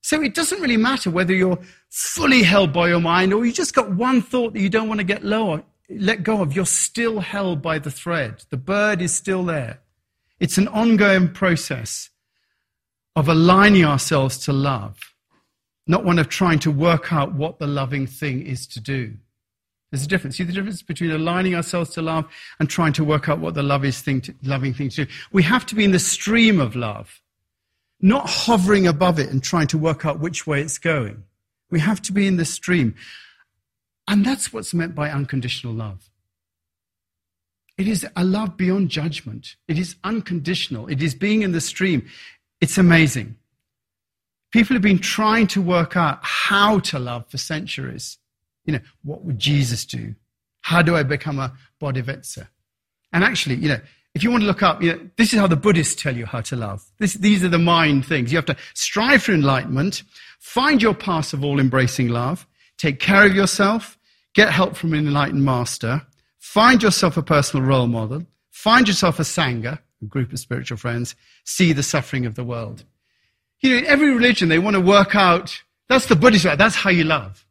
So 0.02 0.22
it 0.22 0.34
doesn't 0.34 0.60
really 0.60 0.78
matter 0.78 1.10
whether 1.10 1.34
you're 1.34 1.60
fully 1.90 2.44
held 2.44 2.74
by 2.74 2.90
your 2.90 3.00
mind 3.00 3.32
or 3.34 3.46
you 3.46 3.54
just 3.54 3.74
got 3.74 3.92
one 3.92 4.22
thought 4.22 4.54
that 4.54 4.60
you 4.60 4.70
don't 4.70 4.90
want 4.90 5.00
to 5.00 5.06
get 5.06 5.24
lower, 5.24 5.64
let 5.90 6.24
go 6.24 6.42
of. 6.42 6.54
You're 6.54 6.66
still 6.66 7.22
held 7.22 7.62
by 7.62 7.80
the 7.80 7.92
thread. 7.92 8.44
The 8.50 8.58
bird 8.58 9.02
is 9.02 9.14
still 9.14 9.46
there. 9.46 9.80
It's 10.44 10.60
an 10.60 10.68
ongoing 10.68 11.30
process 11.30 12.12
of 13.16 13.28
aligning 13.28 13.86
ourselves 13.86 14.38
to 14.46 14.54
love 14.54 15.14
not 15.88 16.06
one 16.06 16.20
of 16.20 16.30
trying 16.30 16.60
to 16.60 16.72
work 16.72 17.12
out 17.12 17.34
what 17.34 17.60
the 17.60 17.68
loving 17.68 18.08
thing 18.08 18.46
is 18.46 18.66
to 18.68 18.80
do. 18.80 19.14
There's 19.92 20.06
a 20.06 20.08
difference. 20.08 20.38
See 20.38 20.44
the 20.44 20.54
difference 20.54 20.82
between 20.82 21.12
aligning 21.12 21.56
ourselves 21.56 21.92
to 21.92 22.02
love 22.02 22.26
and 22.60 22.70
trying 22.70 22.94
to 22.94 23.04
work 23.04 23.30
out 23.30 23.40
what 23.40 23.54
the 23.54 23.64
love 23.64 23.86
is 23.86 24.02
thing 24.02 24.22
to, 24.22 24.34
loving 24.44 24.74
thing 24.74 24.90
to 24.90 25.06
do. 25.06 25.12
We 25.32 25.44
have 25.44 25.66
to 25.68 25.76
be 25.76 25.84
in 25.84 25.92
the 25.92 26.00
stream 26.00 26.60
of 26.60 26.76
love, 26.76 27.22
not 28.02 28.28
hovering 28.28 28.88
above 28.88 29.20
it 29.20 29.30
and 29.30 29.44
trying 29.44 29.68
to 29.68 29.78
work 29.78 30.06
out 30.06 30.20
which 30.20 30.48
way 30.48 30.62
it's 30.62 30.80
going. 30.80 31.24
We 31.70 31.80
have 31.80 32.02
to 32.04 32.14
be 32.14 32.26
in 32.26 32.38
the 32.38 32.46
stream. 32.46 32.96
And 34.08 34.26
that's 34.26 34.52
what's 34.52 34.74
meant 34.74 34.96
by 34.96 35.12
unconditional 35.12 35.74
love. 35.74 36.10
It 37.84 37.90
is 37.90 38.08
a 38.16 38.24
love 38.24 38.56
beyond 38.56 38.88
judgment. 38.88 39.58
It 39.68 39.78
is 39.78 39.98
unconditional. 40.06 40.88
It 40.88 41.04
is 41.04 41.14
being 41.14 41.42
in 41.42 41.52
the 41.52 41.60
stream. 41.60 42.08
It's 42.62 42.78
amazing. 42.78 43.36
People 44.54 44.76
have 44.76 44.82
been 44.82 45.00
trying 45.00 45.48
to 45.48 45.62
work 45.62 45.98
out 45.98 46.20
how 46.22 46.80
to 46.80 46.98
love 46.98 47.30
for 47.30 47.38
centuries. 47.38 48.20
You 48.64 48.72
know, 48.72 48.80
what 49.04 49.26
would 49.26 49.38
Jesus 49.38 49.86
do? 49.86 50.16
How 50.62 50.82
do 50.82 50.96
I 50.96 51.04
become 51.04 51.40
a 51.40 51.52
bodhisattva? 51.82 52.48
And 53.12 53.22
actually, 53.22 53.56
you 53.56 53.68
know, 53.68 53.82
if 54.16 54.24
you 54.24 54.32
want 54.32 54.44
to 54.44 54.48
look 54.48 54.64
up, 54.64 54.82
you 54.82 54.94
know, 54.94 55.10
this 55.18 55.34
is 55.34 55.40
how 55.40 55.48
the 55.48 55.58
Buddhists 55.58 56.02
tell 56.02 56.16
you 56.16 56.26
how 56.26 56.40
to 56.40 56.56
love. 56.56 56.86
This, 57.00 57.16
these 57.16 57.44
are 57.44 57.50
the 57.50 57.60
mind 57.60 58.06
things. 58.06 58.32
You 58.32 58.38
have 58.38 58.46
to 58.46 58.56
strive 58.76 59.24
for 59.24 59.34
enlightenment, 59.34 60.04
find 60.40 60.82
your 60.82 60.94
path 60.94 61.34
of 61.34 61.44
all 61.44 61.60
embracing 61.60 62.08
love, 62.08 62.48
take 62.78 63.02
care 63.02 63.26
of 63.26 63.36
yourself, 63.36 63.98
get 64.36 64.54
help 64.54 64.78
from 64.78 64.94
an 64.94 65.06
enlightened 65.06 65.44
master, 65.44 66.04
Find 66.44 66.84
yourself 66.84 67.16
a 67.16 67.24
personal 67.24 67.66
role 67.66 67.88
model. 67.88 68.28
Find 68.52 68.86
yourself 68.86 69.18
a 69.18 69.24
Sangha, 69.24 69.80
a 70.02 70.06
group 70.06 70.34
of 70.34 70.40
spiritual 70.40 70.78
friends. 70.78 71.16
See 71.46 71.72
the 71.72 71.82
suffering 71.82 72.26
of 72.26 72.36
the 72.36 72.44
world. 72.44 72.84
You 73.62 73.70
know, 73.70 73.78
in 73.78 73.86
every 73.86 74.14
religion, 74.14 74.50
they 74.50 74.60
want 74.60 74.76
to 74.76 74.82
work 74.82 75.16
out, 75.16 75.64
that's 75.88 76.08
the 76.08 76.18
Buddhist 76.18 76.44
way, 76.44 76.58
that's 76.58 76.76
how 76.76 76.90
you 76.90 77.06
love. 77.06 77.48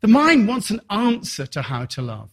The 0.00 0.06
mind 0.06 0.46
wants 0.46 0.70
an 0.70 0.80
answer 0.88 1.44
to 1.46 1.60
how 1.60 1.86
to 1.86 2.00
love. 2.00 2.30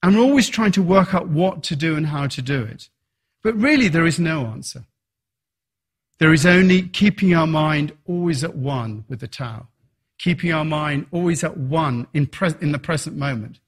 And 0.00 0.16
we're 0.16 0.22
always 0.22 0.48
trying 0.48 0.72
to 0.72 0.82
work 0.82 1.12
out 1.12 1.28
what 1.28 1.64
to 1.64 1.74
do 1.74 1.96
and 1.96 2.06
how 2.06 2.28
to 2.28 2.40
do 2.40 2.62
it. 2.62 2.88
But 3.42 3.56
really, 3.56 3.88
there 3.88 4.06
is 4.06 4.20
no 4.20 4.46
answer. 4.46 4.84
There 6.18 6.32
is 6.32 6.46
only 6.46 6.82
keeping 6.82 7.34
our 7.34 7.48
mind 7.48 7.92
always 8.06 8.44
at 8.44 8.54
one 8.54 9.06
with 9.08 9.18
the 9.18 9.28
Tao, 9.28 9.66
keeping 10.18 10.52
our 10.52 10.64
mind 10.64 11.06
always 11.10 11.42
at 11.42 11.56
one 11.56 12.06
in, 12.14 12.28
pre- 12.28 12.54
in 12.60 12.70
the 12.70 12.78
present 12.78 13.16
moment. 13.16 13.58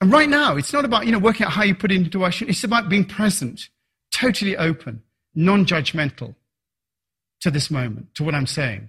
And 0.00 0.10
right 0.10 0.28
now, 0.28 0.56
it's 0.56 0.72
not 0.72 0.84
about 0.84 1.06
you 1.06 1.12
know 1.12 1.18
working 1.18 1.46
out 1.46 1.52
how 1.52 1.62
you 1.62 1.74
put 1.74 1.92
it 1.92 1.96
into 1.96 2.24
action. 2.24 2.48
It's 2.48 2.64
about 2.64 2.88
being 2.88 3.04
present, 3.04 3.68
totally 4.12 4.56
open, 4.56 5.02
non-judgmental 5.34 6.34
to 7.40 7.50
this 7.50 7.70
moment, 7.70 8.14
to 8.14 8.24
what 8.24 8.34
I'm 8.34 8.46
saying, 8.46 8.88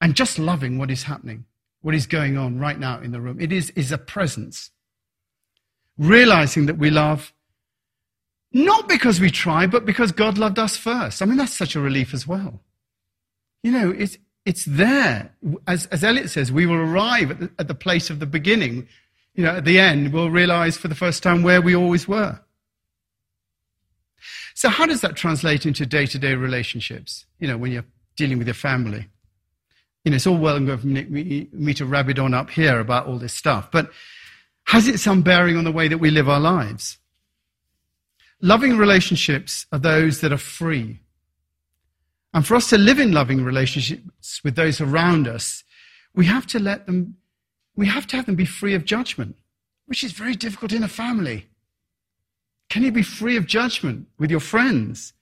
and 0.00 0.14
just 0.14 0.38
loving 0.38 0.78
what 0.78 0.90
is 0.90 1.04
happening, 1.04 1.44
what 1.82 1.94
is 1.94 2.06
going 2.06 2.36
on 2.38 2.58
right 2.58 2.78
now 2.78 3.00
in 3.00 3.12
the 3.12 3.20
room. 3.20 3.40
It 3.40 3.52
is 3.52 3.70
is 3.70 3.92
a 3.92 3.98
presence, 3.98 4.70
realizing 5.98 6.66
that 6.66 6.78
we 6.78 6.90
love 6.90 7.32
not 8.56 8.88
because 8.88 9.20
we 9.20 9.30
try, 9.30 9.66
but 9.66 9.84
because 9.84 10.12
God 10.12 10.38
loved 10.38 10.58
us 10.58 10.78
first. 10.78 11.20
I 11.20 11.26
mean, 11.26 11.36
that's 11.36 11.52
such 11.52 11.76
a 11.76 11.80
relief 11.80 12.14
as 12.14 12.26
well. 12.26 12.60
You 13.62 13.72
know, 13.72 13.90
it's, 13.90 14.16
it's 14.46 14.64
there. 14.64 15.34
As, 15.66 15.84
as 15.86 16.02
Eliot 16.02 16.30
says, 16.30 16.50
we 16.50 16.64
will 16.64 16.76
arrive 16.76 17.32
at 17.32 17.40
the, 17.40 17.50
at 17.58 17.68
the 17.68 17.74
place 17.74 18.08
of 18.08 18.18
the 18.18 18.24
beginning. 18.26 18.88
You 19.36 19.44
know, 19.44 19.56
at 19.56 19.64
the 19.64 19.78
end, 19.78 20.12
we'll 20.12 20.30
realize 20.30 20.76
for 20.76 20.88
the 20.88 20.94
first 20.94 21.22
time 21.22 21.42
where 21.42 21.62
we 21.62 21.76
always 21.76 22.08
were. 22.08 22.40
So, 24.54 24.68
how 24.70 24.86
does 24.86 25.02
that 25.02 25.14
translate 25.14 25.66
into 25.66 25.86
day 25.86 26.06
to 26.06 26.18
day 26.18 26.34
relationships? 26.34 27.26
You 27.38 27.46
know, 27.46 27.58
when 27.58 27.70
you're 27.70 27.84
dealing 28.16 28.38
with 28.38 28.46
your 28.46 28.54
family. 28.54 29.08
You 30.04 30.10
know, 30.10 30.16
it's 30.16 30.26
all 30.26 30.38
well 30.38 30.56
and 30.56 30.66
good 30.66 30.80
for 30.80 30.86
me, 30.86 31.48
me 31.52 31.74
to 31.74 31.84
rabbit 31.84 32.18
on 32.18 32.34
up 32.34 32.50
here 32.50 32.80
about 32.80 33.06
all 33.06 33.18
this 33.18 33.34
stuff, 33.34 33.70
but 33.70 33.90
has 34.64 34.88
it 34.88 34.98
some 34.98 35.22
bearing 35.22 35.56
on 35.56 35.64
the 35.64 35.72
way 35.72 35.88
that 35.88 35.98
we 35.98 36.10
live 36.10 36.28
our 36.28 36.40
lives? 36.40 36.98
Loving 38.40 38.76
relationships 38.76 39.66
are 39.72 39.78
those 39.78 40.20
that 40.20 40.32
are 40.32 40.38
free. 40.38 41.00
And 42.34 42.46
for 42.46 42.54
us 42.54 42.68
to 42.70 42.78
live 42.78 42.98
in 42.98 43.12
loving 43.12 43.44
relationships 43.44 44.42
with 44.44 44.56
those 44.56 44.80
around 44.80 45.26
us, 45.26 45.64
we 46.14 46.26
have 46.26 46.46
to 46.48 46.58
let 46.58 46.86
them, 46.86 47.16
we 47.76 47.86
have 47.86 48.06
to 48.08 48.16
have 48.16 48.26
them 48.26 48.34
be 48.34 48.46
free 48.46 48.74
of 48.74 48.84
judgment, 48.84 49.36
which 49.86 50.02
is 50.02 50.12
very 50.12 50.34
difficult 50.34 50.72
in 50.72 50.82
a 50.82 50.88
family. 50.88 51.46
Can 52.68 52.82
you 52.82 52.90
be 52.90 53.02
free 53.02 53.36
of 53.36 53.46
judgment 53.46 54.08
with 54.18 54.30
your 54.30 54.40
friends? 54.40 55.12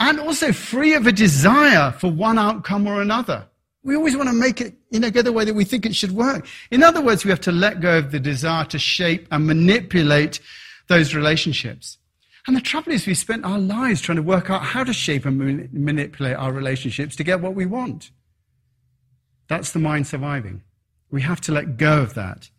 And 0.00 0.18
also 0.18 0.52
free 0.52 0.94
of 0.94 1.06
a 1.06 1.12
desire 1.12 1.92
for 1.92 2.10
one 2.10 2.38
outcome 2.38 2.86
or 2.86 3.02
another. 3.02 3.46
We 3.82 3.96
always 3.96 4.16
want 4.16 4.28
to 4.28 4.34
make 4.34 4.60
it, 4.60 4.74
you 4.90 4.98
know, 4.98 5.10
go 5.10 5.20
the 5.20 5.32
way 5.32 5.44
that 5.44 5.54
we 5.54 5.64
think 5.64 5.84
it 5.84 5.94
should 5.94 6.12
work. 6.12 6.46
In 6.70 6.82
other 6.82 7.02
words, 7.02 7.24
we 7.24 7.30
have 7.30 7.40
to 7.42 7.52
let 7.52 7.80
go 7.80 7.98
of 7.98 8.12
the 8.12 8.20
desire 8.20 8.64
to 8.66 8.78
shape 8.78 9.28
and 9.30 9.46
manipulate 9.46 10.40
those 10.88 11.14
relationships. 11.14 11.98
And 12.46 12.56
the 12.56 12.60
trouble 12.60 12.92
is, 12.92 13.06
we 13.06 13.14
spent 13.14 13.44
our 13.44 13.58
lives 13.58 14.00
trying 14.00 14.16
to 14.16 14.22
work 14.22 14.50
out 14.50 14.62
how 14.62 14.84
to 14.84 14.92
shape 14.92 15.24
and 15.26 15.72
manipulate 15.72 16.36
our 16.36 16.52
relationships 16.52 17.16
to 17.16 17.24
get 17.24 17.40
what 17.40 17.54
we 17.54 17.66
want. 17.66 18.10
That's 19.48 19.72
the 19.72 19.78
mind 19.78 20.06
surviving. 20.06 20.62
We 21.14 21.22
have 21.22 21.40
to 21.42 21.52
let 21.52 21.76
go 21.76 22.02
of 22.02 22.14
that. 22.14 22.50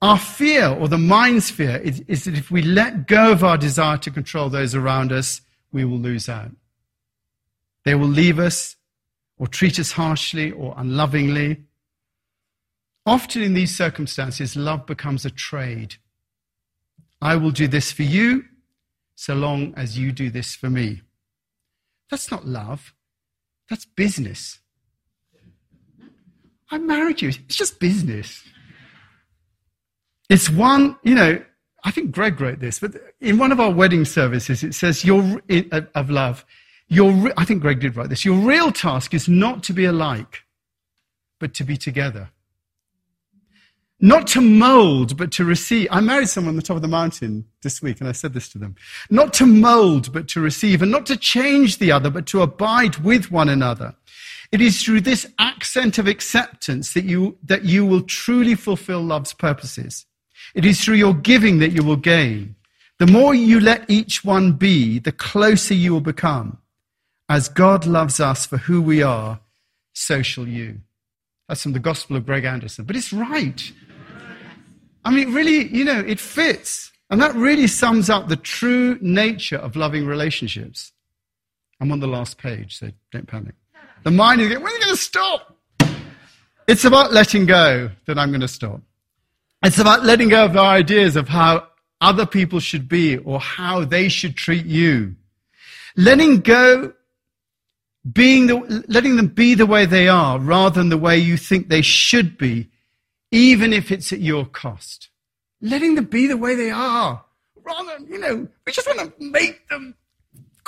Our 0.00 0.20
fear, 0.20 0.68
or 0.68 0.86
the 0.86 0.96
mind's 0.96 1.50
fear, 1.50 1.78
is, 1.78 1.98
is 2.06 2.26
that 2.26 2.38
if 2.38 2.48
we 2.48 2.62
let 2.62 3.08
go 3.08 3.32
of 3.32 3.42
our 3.42 3.58
desire 3.58 3.98
to 3.98 4.10
control 4.12 4.48
those 4.48 4.72
around 4.72 5.10
us, 5.10 5.40
we 5.72 5.84
will 5.84 5.98
lose 5.98 6.28
out. 6.28 6.52
They 7.84 7.96
will 7.96 8.06
leave 8.06 8.38
us, 8.38 8.76
or 9.36 9.48
treat 9.48 9.80
us 9.80 9.90
harshly 9.90 10.52
or 10.52 10.74
unlovingly. 10.76 11.64
Often 13.04 13.42
in 13.42 13.54
these 13.54 13.76
circumstances, 13.76 14.54
love 14.54 14.86
becomes 14.86 15.24
a 15.24 15.30
trade. 15.30 15.96
I 17.20 17.34
will 17.34 17.50
do 17.50 17.66
this 17.66 17.90
for 17.90 18.04
you, 18.04 18.44
so 19.16 19.34
long 19.34 19.74
as 19.76 19.98
you 19.98 20.12
do 20.12 20.30
this 20.30 20.54
for 20.54 20.70
me. 20.70 21.02
That's 22.12 22.30
not 22.30 22.46
love. 22.46 22.94
That's 23.68 23.86
business. 23.86 24.60
I 26.70 26.78
married 26.78 27.22
you. 27.22 27.28
It's 27.28 27.56
just 27.56 27.80
business. 27.80 28.42
It's 30.28 30.50
one, 30.50 30.96
you 31.02 31.14
know, 31.14 31.42
I 31.84 31.90
think 31.90 32.10
Greg 32.10 32.40
wrote 32.40 32.60
this, 32.60 32.80
but 32.80 32.94
in 33.20 33.38
one 33.38 33.52
of 33.52 33.60
our 33.60 33.70
wedding 33.70 34.04
services, 34.04 34.62
it 34.62 34.74
says, 34.74 35.04
your, 35.04 35.40
of 35.94 36.10
love, 36.10 36.44
your, 36.88 37.32
I 37.36 37.44
think 37.44 37.62
Greg 37.62 37.80
did 37.80 37.96
write 37.96 38.08
this, 38.10 38.24
your 38.24 38.38
real 38.38 38.72
task 38.72 39.14
is 39.14 39.28
not 39.28 39.62
to 39.64 39.72
be 39.72 39.84
alike, 39.84 40.42
but 41.38 41.54
to 41.54 41.64
be 41.64 41.76
together. 41.76 42.30
Not 44.00 44.28
to 44.28 44.40
mold, 44.40 45.16
but 45.16 45.32
to 45.32 45.44
receive. 45.44 45.88
I 45.90 46.00
married 46.00 46.28
someone 46.28 46.52
on 46.52 46.56
the 46.56 46.62
top 46.62 46.76
of 46.76 46.82
the 46.82 46.88
mountain 46.88 47.46
this 47.62 47.82
week, 47.82 48.00
and 48.00 48.08
I 48.08 48.12
said 48.12 48.32
this 48.32 48.48
to 48.50 48.58
them. 48.58 48.76
Not 49.10 49.32
to 49.34 49.46
mold, 49.46 50.12
but 50.12 50.28
to 50.28 50.40
receive, 50.40 50.82
and 50.82 50.92
not 50.92 51.04
to 51.06 51.16
change 51.16 51.78
the 51.78 51.90
other, 51.90 52.08
but 52.08 52.26
to 52.26 52.42
abide 52.42 52.98
with 52.98 53.32
one 53.32 53.48
another. 53.48 53.96
It 54.50 54.60
is 54.60 54.82
through 54.82 55.02
this 55.02 55.26
accent 55.38 55.98
of 55.98 56.06
acceptance 56.06 56.94
that 56.94 57.04
you, 57.04 57.36
that 57.44 57.64
you 57.64 57.84
will 57.84 58.02
truly 58.02 58.54
fulfill 58.54 59.00
love's 59.00 59.34
purposes. 59.34 60.06
It 60.54 60.64
is 60.64 60.82
through 60.82 60.96
your 60.96 61.14
giving 61.14 61.58
that 61.58 61.72
you 61.72 61.82
will 61.82 61.96
gain. 61.96 62.56
The 62.98 63.06
more 63.06 63.34
you 63.34 63.60
let 63.60 63.88
each 63.88 64.24
one 64.24 64.52
be, 64.52 64.98
the 64.98 65.12
closer 65.12 65.74
you 65.74 65.92
will 65.92 66.00
become. 66.00 66.58
As 67.28 67.48
God 67.48 67.86
loves 67.86 68.20
us 68.20 68.46
for 68.46 68.56
who 68.56 68.80
we 68.80 69.02
are, 69.02 69.40
so 69.92 70.22
shall 70.22 70.48
you. 70.48 70.80
That's 71.48 71.62
from 71.62 71.72
the 71.74 71.78
Gospel 71.78 72.16
of 72.16 72.24
Greg 72.24 72.44
Anderson. 72.44 72.86
But 72.86 72.96
it's 72.96 73.12
right. 73.12 73.72
I 75.04 75.10
mean, 75.10 75.32
really, 75.32 75.68
you 75.68 75.84
know, 75.84 76.00
it 76.00 76.20
fits. 76.20 76.90
And 77.10 77.20
that 77.20 77.34
really 77.34 77.66
sums 77.66 78.10
up 78.10 78.28
the 78.28 78.36
true 78.36 78.98
nature 79.00 79.56
of 79.56 79.76
loving 79.76 80.06
relationships. 80.06 80.92
I'm 81.80 81.92
on 81.92 82.00
the 82.00 82.08
last 82.08 82.38
page, 82.38 82.78
so 82.78 82.90
don't 83.12 83.26
panic. 83.26 83.54
The 84.04 84.10
mind 84.10 84.40
is 84.40 84.48
going, 84.48 84.62
when 84.62 84.72
are 84.72 84.76
you 84.76 84.82
going 84.84 84.94
to 84.94 85.00
stop? 85.00 85.56
It's 86.66 86.84
about 86.84 87.12
letting 87.12 87.46
go 87.46 87.90
that 88.06 88.18
I'm 88.18 88.30
going 88.30 88.42
to 88.42 88.48
stop. 88.48 88.80
It's 89.62 89.78
about 89.78 90.04
letting 90.04 90.28
go 90.28 90.44
of 90.44 90.56
our 90.56 90.76
ideas 90.76 91.16
of 91.16 91.28
how 91.28 91.66
other 92.00 92.26
people 92.26 92.60
should 92.60 92.88
be 92.88 93.18
or 93.18 93.40
how 93.40 93.84
they 93.84 94.08
should 94.08 94.36
treat 94.36 94.66
you. 94.66 95.16
Letting 95.96 96.40
go, 96.40 96.92
being 98.10 98.46
the, 98.46 98.84
letting 98.86 99.16
them 99.16 99.28
be 99.28 99.54
the 99.54 99.66
way 99.66 99.84
they 99.84 100.08
are 100.08 100.38
rather 100.38 100.80
than 100.80 100.90
the 100.90 100.98
way 100.98 101.18
you 101.18 101.36
think 101.36 101.68
they 101.68 101.82
should 101.82 102.38
be 102.38 102.70
even 103.30 103.72
if 103.72 103.90
it's 103.90 104.12
at 104.12 104.20
your 104.20 104.46
cost. 104.46 105.08
Letting 105.60 105.96
them 105.96 106.04
be 106.04 106.26
the 106.28 106.36
way 106.36 106.54
they 106.54 106.70
are. 106.70 107.24
Rather, 107.62 107.98
you 108.06 108.18
know, 108.18 108.48
we 108.64 108.72
just 108.72 108.86
want 108.86 109.00
to 109.00 109.12
make 109.18 109.68
them 109.68 109.96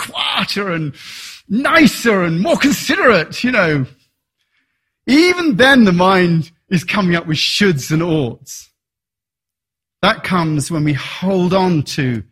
quieter 0.00 0.70
and 0.70 0.94
nicer 1.48 2.22
and 2.22 2.40
more 2.40 2.56
considerate, 2.56 3.44
you 3.44 3.52
know. 3.52 3.86
Even 5.06 5.56
then, 5.56 5.84
the 5.84 5.92
mind 5.92 6.52
is 6.68 6.84
coming 6.84 7.16
up 7.16 7.26
with 7.26 7.36
shoulds 7.36 7.90
and 7.90 8.02
oughts. 8.02 8.70
That 10.02 10.24
comes 10.24 10.70
when 10.70 10.84
we 10.84 10.94
hold 10.94 11.52
on 11.52 11.82
to 11.82 12.22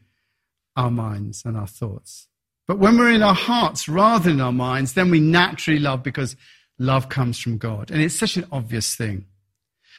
our 0.76 0.90
minds 0.90 1.42
and 1.44 1.56
our 1.56 1.66
thoughts. 1.66 2.28
But 2.66 2.78
when 2.78 2.98
we're 2.98 3.10
in 3.10 3.22
our 3.22 3.34
hearts 3.34 3.88
rather 3.88 4.30
than 4.30 4.40
our 4.40 4.52
minds, 4.52 4.92
then 4.92 5.10
we 5.10 5.20
naturally 5.20 5.80
love 5.80 6.02
because 6.02 6.36
love 6.78 7.08
comes 7.08 7.38
from 7.38 7.58
God. 7.58 7.90
And 7.90 8.00
it's 8.00 8.14
such 8.14 8.36
an 8.36 8.46
obvious 8.52 8.94
thing. 8.94 9.26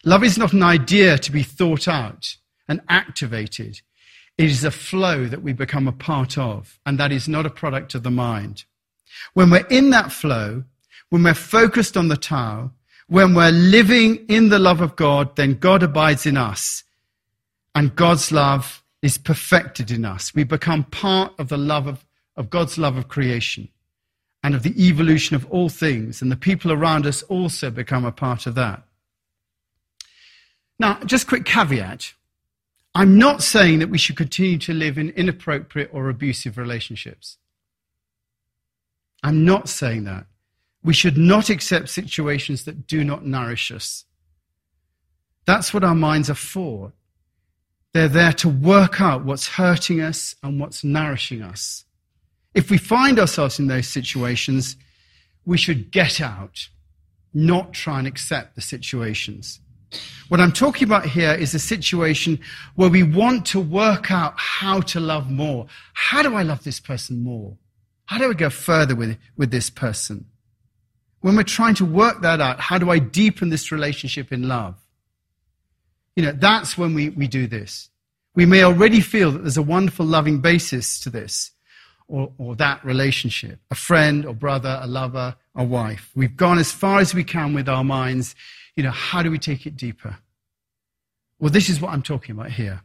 Love 0.06 0.24
is 0.24 0.38
not 0.38 0.54
an 0.54 0.64
idea 0.64 1.18
to 1.18 1.32
be 1.32 1.44
thought 1.44 1.88
out 1.88 2.38
and 2.68 2.82
activated. 2.88 3.82
It 4.40 4.50
is 4.50 4.64
a 4.64 4.72
flow 4.72 5.26
that 5.26 5.44
we 5.44 5.52
become 5.52 5.86
a 5.86 5.92
part 5.92 6.38
of, 6.38 6.80
and 6.86 6.98
that 6.98 7.12
is 7.12 7.28
not 7.28 7.46
a 7.46 7.50
product 7.50 7.94
of 7.94 8.04
the 8.04 8.10
mind. 8.10 8.64
When 9.34 9.50
we're 9.50 9.68
in 9.68 9.90
that 9.90 10.14
flow, 10.14 10.64
when 11.10 11.24
we're 11.24 11.34
focused 11.34 11.98
on 11.98 12.08
the 12.08 12.16
Tao, 12.16 12.72
when 13.08 13.36
we're 13.36 13.52
living 13.52 14.26
in 14.30 14.48
the 14.48 14.58
love 14.58 14.80
of 14.80 14.96
God, 14.96 15.36
then 15.36 15.56
God 15.56 15.84
abides 15.84 16.26
in 16.26 16.38
us, 16.38 16.86
and 17.76 17.98
God's 17.98 18.32
love 18.32 18.82
is 19.02 19.18
perfected 19.18 19.92
in 19.92 20.06
us. 20.06 20.34
We 20.34 20.46
become 20.46 20.86
part 20.86 21.34
of 21.38 21.50
the 21.50 21.58
love 21.58 21.86
of, 21.86 22.06
of 22.38 22.50
God's 22.50 22.78
love 22.78 22.96
of 22.96 23.10
creation 23.10 23.68
and 24.42 24.56
of 24.56 24.64
the 24.64 24.88
evolution 24.88 25.36
of 25.36 25.46
all 25.52 25.68
things, 25.68 26.22
and 26.22 26.32
the 26.32 26.38
people 26.38 26.72
around 26.72 27.06
us 27.06 27.24
also 27.24 27.70
become 27.70 28.06
a 28.06 28.12
part 28.14 28.48
of 28.48 28.56
that. 28.56 28.84
Now, 30.80 30.98
just 31.04 31.28
quick 31.28 31.44
caveat. 31.44 32.14
I'm 32.96 33.18
not 33.18 33.44
saying 33.44 33.80
that 33.80 33.90
we 33.90 33.98
should 33.98 34.18
continue 34.18 34.58
to 34.60 34.74
live 34.74 34.98
in 34.98 35.10
inappropriate 35.12 35.92
or 35.94 36.10
abusive 36.10 36.58
relationships. 36.58 37.38
I'm 39.22 39.46
not 39.46 39.70
saying 39.70 40.06
that. 40.06 40.26
We 40.84 40.94
should 40.94 41.18
not 41.18 41.50
accept 41.50 41.90
situations 41.90 42.64
that 42.66 42.88
do 42.88 43.04
not 43.04 43.26
nourish 43.26 43.72
us. 43.72 44.06
That's 45.46 45.74
what 45.74 45.84
our 45.84 45.96
minds 45.96 46.30
are 46.30 46.36
for. 46.36 46.94
They're 47.94 48.08
there 48.08 48.34
to 48.34 48.50
work 48.50 49.02
out 49.02 49.26
what's 49.26 49.48
hurting 49.48 50.00
us 50.00 50.36
and 50.44 50.60
what's 50.60 50.84
nourishing 50.84 51.42
us. 51.42 51.86
If 52.54 52.70
we 52.70 52.78
find 52.78 53.20
ourselves 53.20 53.60
in 53.60 53.68
those 53.68 53.88
situations, 53.88 54.76
we 55.46 55.58
should 55.58 55.92
get 55.92 56.22
out, 56.22 56.70
not 57.34 57.74
try 57.74 58.00
and 58.00 58.08
accept 58.08 58.56
the 58.56 58.62
situations. 58.62 59.60
What 60.28 60.40
I'm 60.40 60.52
talking 60.52 60.88
about 60.88 61.06
here 61.06 61.34
is 61.34 61.56
a 61.56 61.60
situation 61.60 62.40
where 62.76 62.90
we 62.90 63.04
want 63.04 63.46
to 63.48 63.60
work 63.60 64.12
out 64.12 64.34
how 64.38 64.82
to 64.82 65.00
love 65.00 65.30
more. 65.30 65.68
How 65.94 66.22
do 66.22 66.36
I 66.36 66.44
love 66.44 66.64
this 66.64 66.80
person 66.80 67.24
more? 67.24 67.58
How 68.06 68.18
do 68.18 68.30
I 68.30 68.34
go 68.34 68.50
further 68.50 68.96
with, 68.96 69.18
with 69.38 69.52
this 69.52 69.70
person? 69.70 70.26
When 71.22 71.36
we're 71.36 71.44
trying 71.44 71.76
to 71.76 71.86
work 71.86 72.22
that 72.22 72.40
out, 72.42 72.60
how 72.60 72.78
do 72.78 72.90
I 72.90 73.00
deepen 73.00 73.50
this 73.50 73.72
relationship 73.72 74.32
in 74.32 74.48
love? 74.48 74.76
You 76.16 76.26
know, 76.26 76.32
that's 76.32 76.78
when 76.78 76.94
we, 76.94 77.10
we 77.10 77.28
do 77.28 77.48
this. 77.48 77.90
We 78.36 78.46
may 78.46 78.64
already 78.64 79.02
feel 79.02 79.32
that 79.32 79.40
there's 79.40 79.58
a 79.58 79.64
wonderful 79.64 80.06
loving 80.06 80.40
basis 80.40 81.00
to 81.02 81.10
this 81.10 81.52
or, 82.10 82.34
or 82.38 82.56
that 82.56 82.84
relationship 82.84 83.60
a 83.72 83.76
friend 83.76 84.26
or 84.26 84.34
brother, 84.34 84.80
a 84.82 84.88
lover, 84.88 85.36
a 85.56 85.64
wife. 85.64 86.10
We've 86.16 86.36
gone 86.36 86.60
as 86.60 86.72
far 86.72 87.00
as 87.00 87.14
we 87.14 87.24
can 87.24 87.54
with 87.54 87.70
our 87.70 87.84
minds. 87.84 88.36
You 88.76 88.84
know, 88.84 88.92
how 88.92 89.24
do 89.24 89.32
we 89.32 89.40
take 89.40 89.66
it 89.66 89.78
deeper? 89.78 90.18
Well, 91.40 91.52
this 91.52 91.70
is 91.70 91.80
what 91.80 91.94
I'm 91.94 92.02
talking 92.02 92.36
about 92.36 92.52
here 92.52 92.82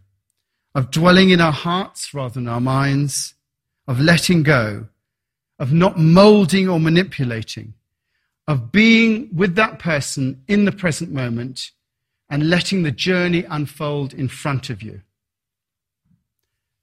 of 0.76 0.90
dwelling 0.90 1.30
in 1.30 1.40
our 1.40 1.52
hearts 1.52 2.12
rather 2.12 2.34
than 2.34 2.48
our 2.48 2.60
minds, 2.60 3.34
of 3.86 4.00
letting 4.00 4.42
go, 4.42 4.88
of 5.58 5.72
not 5.72 5.96
molding 5.96 6.68
or 6.68 6.80
manipulating, 6.80 7.74
of 8.48 8.72
being 8.72 9.28
with 9.32 9.54
that 9.54 9.78
person 9.78 10.42
in 10.48 10.64
the 10.64 10.72
present 10.72 11.12
moment 11.12 11.70
and 12.28 12.50
letting 12.50 12.82
the 12.82 12.90
journey 12.90 13.44
unfold 13.48 14.12
in 14.12 14.26
front 14.26 14.68
of 14.68 14.82
you. 14.82 15.00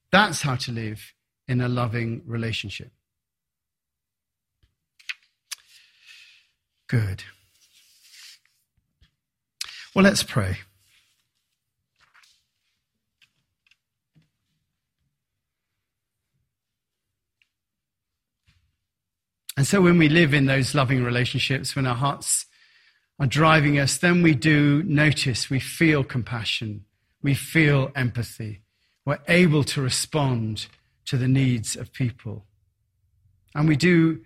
That's 0.09 0.41
how 0.41 0.55
to 0.55 0.71
live 0.71 1.13
in 1.47 1.61
a 1.61 1.67
loving 1.67 2.21
relationship. 2.25 2.91
Good. 6.87 7.23
Well, 9.93 10.03
let's 10.03 10.23
pray. 10.23 10.57
And 19.57 19.67
so 19.67 19.81
when 19.81 19.97
we 19.97 20.09
live 20.09 20.33
in 20.33 20.45
those 20.45 20.73
loving 20.73 21.03
relationships, 21.03 21.75
when 21.75 21.85
our 21.85 21.95
hearts 21.95 22.45
are 23.19 23.27
driving 23.27 23.77
us, 23.77 23.97
then 23.97 24.23
we 24.23 24.33
do 24.33 24.81
notice, 24.83 25.49
we 25.49 25.59
feel 25.59 26.03
compassion, 26.03 26.85
we 27.21 27.33
feel 27.33 27.91
empathy, 27.95 28.61
we're 29.05 29.19
able 29.27 29.63
to 29.65 29.81
respond 29.81 30.67
to 31.05 31.17
the 31.17 31.27
needs 31.27 31.75
of 31.75 31.93
people. 31.93 32.45
And 33.53 33.67
we 33.67 33.75
do 33.75 34.21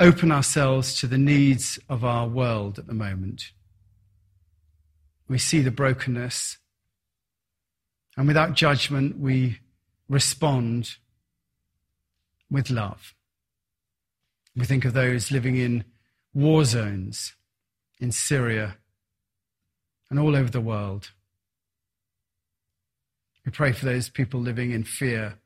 open 0.00 0.32
ourselves 0.32 0.98
to 1.00 1.06
the 1.06 1.18
needs 1.18 1.78
of 1.88 2.04
our 2.04 2.26
world 2.26 2.78
at 2.78 2.86
the 2.86 2.94
moment. 2.94 3.52
We 5.28 5.38
see 5.38 5.60
the 5.60 5.70
brokenness, 5.70 6.58
and 8.16 8.26
without 8.26 8.54
judgment, 8.54 9.18
we 9.18 9.58
respond 10.08 10.96
with 12.50 12.70
love. 12.70 13.14
We 14.54 14.64
think 14.64 14.84
of 14.84 14.92
those 14.92 15.30
living 15.30 15.56
in 15.56 15.84
war 16.32 16.64
zones 16.64 17.34
in 17.98 18.12
Syria 18.12 18.76
and 20.10 20.18
all 20.18 20.36
over 20.36 20.50
the 20.50 20.60
world. 20.60 21.10
We 23.44 23.50
pray 23.50 23.72
for 23.72 23.84
those 23.84 24.08
people 24.08 24.40
living 24.40 24.70
in 24.70 24.84
fear 24.84 25.38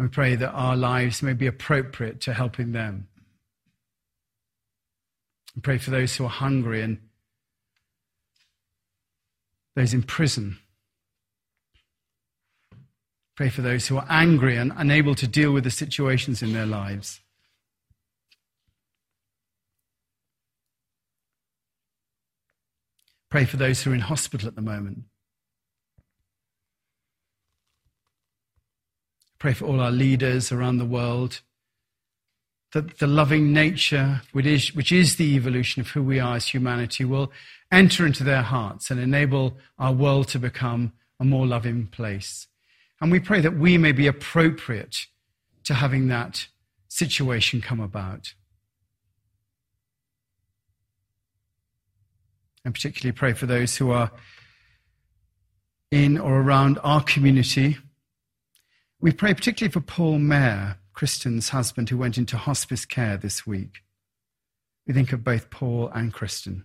we 0.00 0.08
pray 0.08 0.34
that 0.34 0.50
our 0.52 0.76
lives 0.76 1.22
may 1.22 1.34
be 1.34 1.46
appropriate 1.46 2.20
to 2.22 2.32
helping 2.32 2.72
them. 2.72 3.06
Pray 5.62 5.76
for 5.76 5.90
those 5.90 6.16
who 6.16 6.24
are 6.24 6.30
hungry 6.30 6.80
and 6.80 6.98
those 9.76 9.92
in 9.92 10.02
prison. 10.02 10.58
Pray 13.36 13.50
for 13.50 13.60
those 13.60 13.88
who 13.88 13.98
are 13.98 14.06
angry 14.08 14.56
and 14.56 14.72
unable 14.76 15.14
to 15.14 15.26
deal 15.26 15.52
with 15.52 15.64
the 15.64 15.70
situations 15.70 16.42
in 16.42 16.54
their 16.54 16.66
lives. 16.66 17.20
Pray 23.30 23.44
for 23.44 23.58
those 23.58 23.82
who 23.82 23.92
are 23.92 23.94
in 23.94 24.00
hospital 24.00 24.48
at 24.48 24.54
the 24.54 24.62
moment. 24.62 25.04
Pray 29.40 29.54
for 29.54 29.64
all 29.64 29.80
our 29.80 29.90
leaders 29.90 30.52
around 30.52 30.76
the 30.76 30.84
world. 30.84 31.40
That 32.72 32.98
the 32.98 33.06
loving 33.06 33.52
nature, 33.52 34.20
which 34.32 34.46
is, 34.46 34.74
which 34.74 34.92
is 34.92 35.16
the 35.16 35.34
evolution 35.34 35.80
of 35.80 35.88
who 35.88 36.02
we 36.02 36.20
are 36.20 36.36
as 36.36 36.46
humanity, 36.46 37.04
will 37.04 37.32
enter 37.72 38.06
into 38.06 38.22
their 38.22 38.42
hearts 38.42 38.90
and 38.90 39.00
enable 39.00 39.56
our 39.78 39.92
world 39.92 40.28
to 40.28 40.38
become 40.38 40.92
a 41.18 41.24
more 41.24 41.46
loving 41.46 41.86
place. 41.86 42.46
And 43.00 43.10
we 43.10 43.18
pray 43.18 43.40
that 43.40 43.56
we 43.56 43.78
may 43.78 43.92
be 43.92 44.06
appropriate 44.06 45.06
to 45.64 45.74
having 45.74 46.08
that 46.08 46.46
situation 46.88 47.62
come 47.62 47.80
about. 47.80 48.34
And 52.62 52.74
particularly 52.74 53.16
pray 53.16 53.32
for 53.32 53.46
those 53.46 53.78
who 53.78 53.90
are 53.90 54.10
in 55.90 56.18
or 56.18 56.42
around 56.42 56.78
our 56.84 57.02
community 57.02 57.78
we 59.00 59.12
pray 59.12 59.32
particularly 59.34 59.72
for 59.72 59.80
Paul 59.80 60.18
Mayer, 60.18 60.76
Kristen's 60.92 61.50
husband, 61.50 61.88
who 61.88 61.96
went 61.96 62.18
into 62.18 62.36
hospice 62.36 62.84
care 62.84 63.16
this 63.16 63.46
week. 63.46 63.82
We 64.86 64.92
think 64.92 65.12
of 65.12 65.24
both 65.24 65.50
Paul 65.50 65.90
and 65.94 66.12
Kristen. 66.12 66.64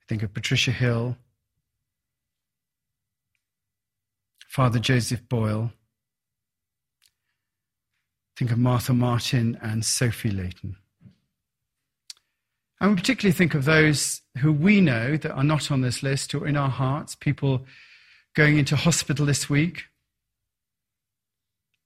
We 0.00 0.04
think 0.08 0.22
of 0.22 0.32
Patricia 0.32 0.70
Hill, 0.70 1.16
Father 4.48 4.78
Joseph 4.78 5.28
Boyle. 5.28 5.72
Think 8.38 8.50
of 8.50 8.58
Martha 8.58 8.92
Martin 8.92 9.58
and 9.62 9.82
Sophie 9.82 10.30
Layton. 10.30 10.76
And 12.80 12.90
we 12.90 12.96
particularly 12.96 13.32
think 13.32 13.54
of 13.54 13.64
those 13.64 14.20
who 14.38 14.52
we 14.52 14.82
know 14.82 15.16
that 15.16 15.32
are 15.32 15.44
not 15.44 15.70
on 15.70 15.80
this 15.80 16.02
list 16.02 16.34
or 16.34 16.46
in 16.46 16.54
our 16.54 16.68
hearts, 16.68 17.14
people 17.14 17.64
going 18.34 18.58
into 18.58 18.76
hospital 18.76 19.24
this 19.24 19.48
week, 19.48 19.84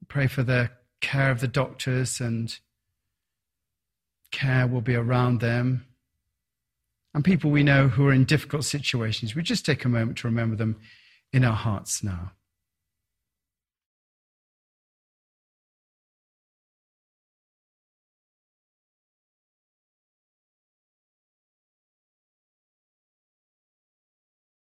Pray 0.08 0.26
for 0.26 0.42
the 0.42 0.70
care 1.00 1.30
of 1.30 1.40
the 1.40 1.48
doctors 1.48 2.20
and 2.20 2.58
care 4.30 4.66
will 4.66 4.80
be 4.80 4.94
around 4.94 5.40
them. 5.40 5.86
And 7.14 7.24
people 7.24 7.50
we 7.50 7.62
know 7.62 7.88
who 7.88 8.06
are 8.06 8.12
in 8.12 8.24
difficult 8.24 8.64
situations, 8.64 9.34
we 9.34 9.42
just 9.42 9.66
take 9.66 9.84
a 9.84 9.88
moment 9.88 10.18
to 10.18 10.28
remember 10.28 10.56
them 10.56 10.76
in 11.32 11.44
our 11.44 11.56
hearts 11.56 12.02
now. 12.02 12.32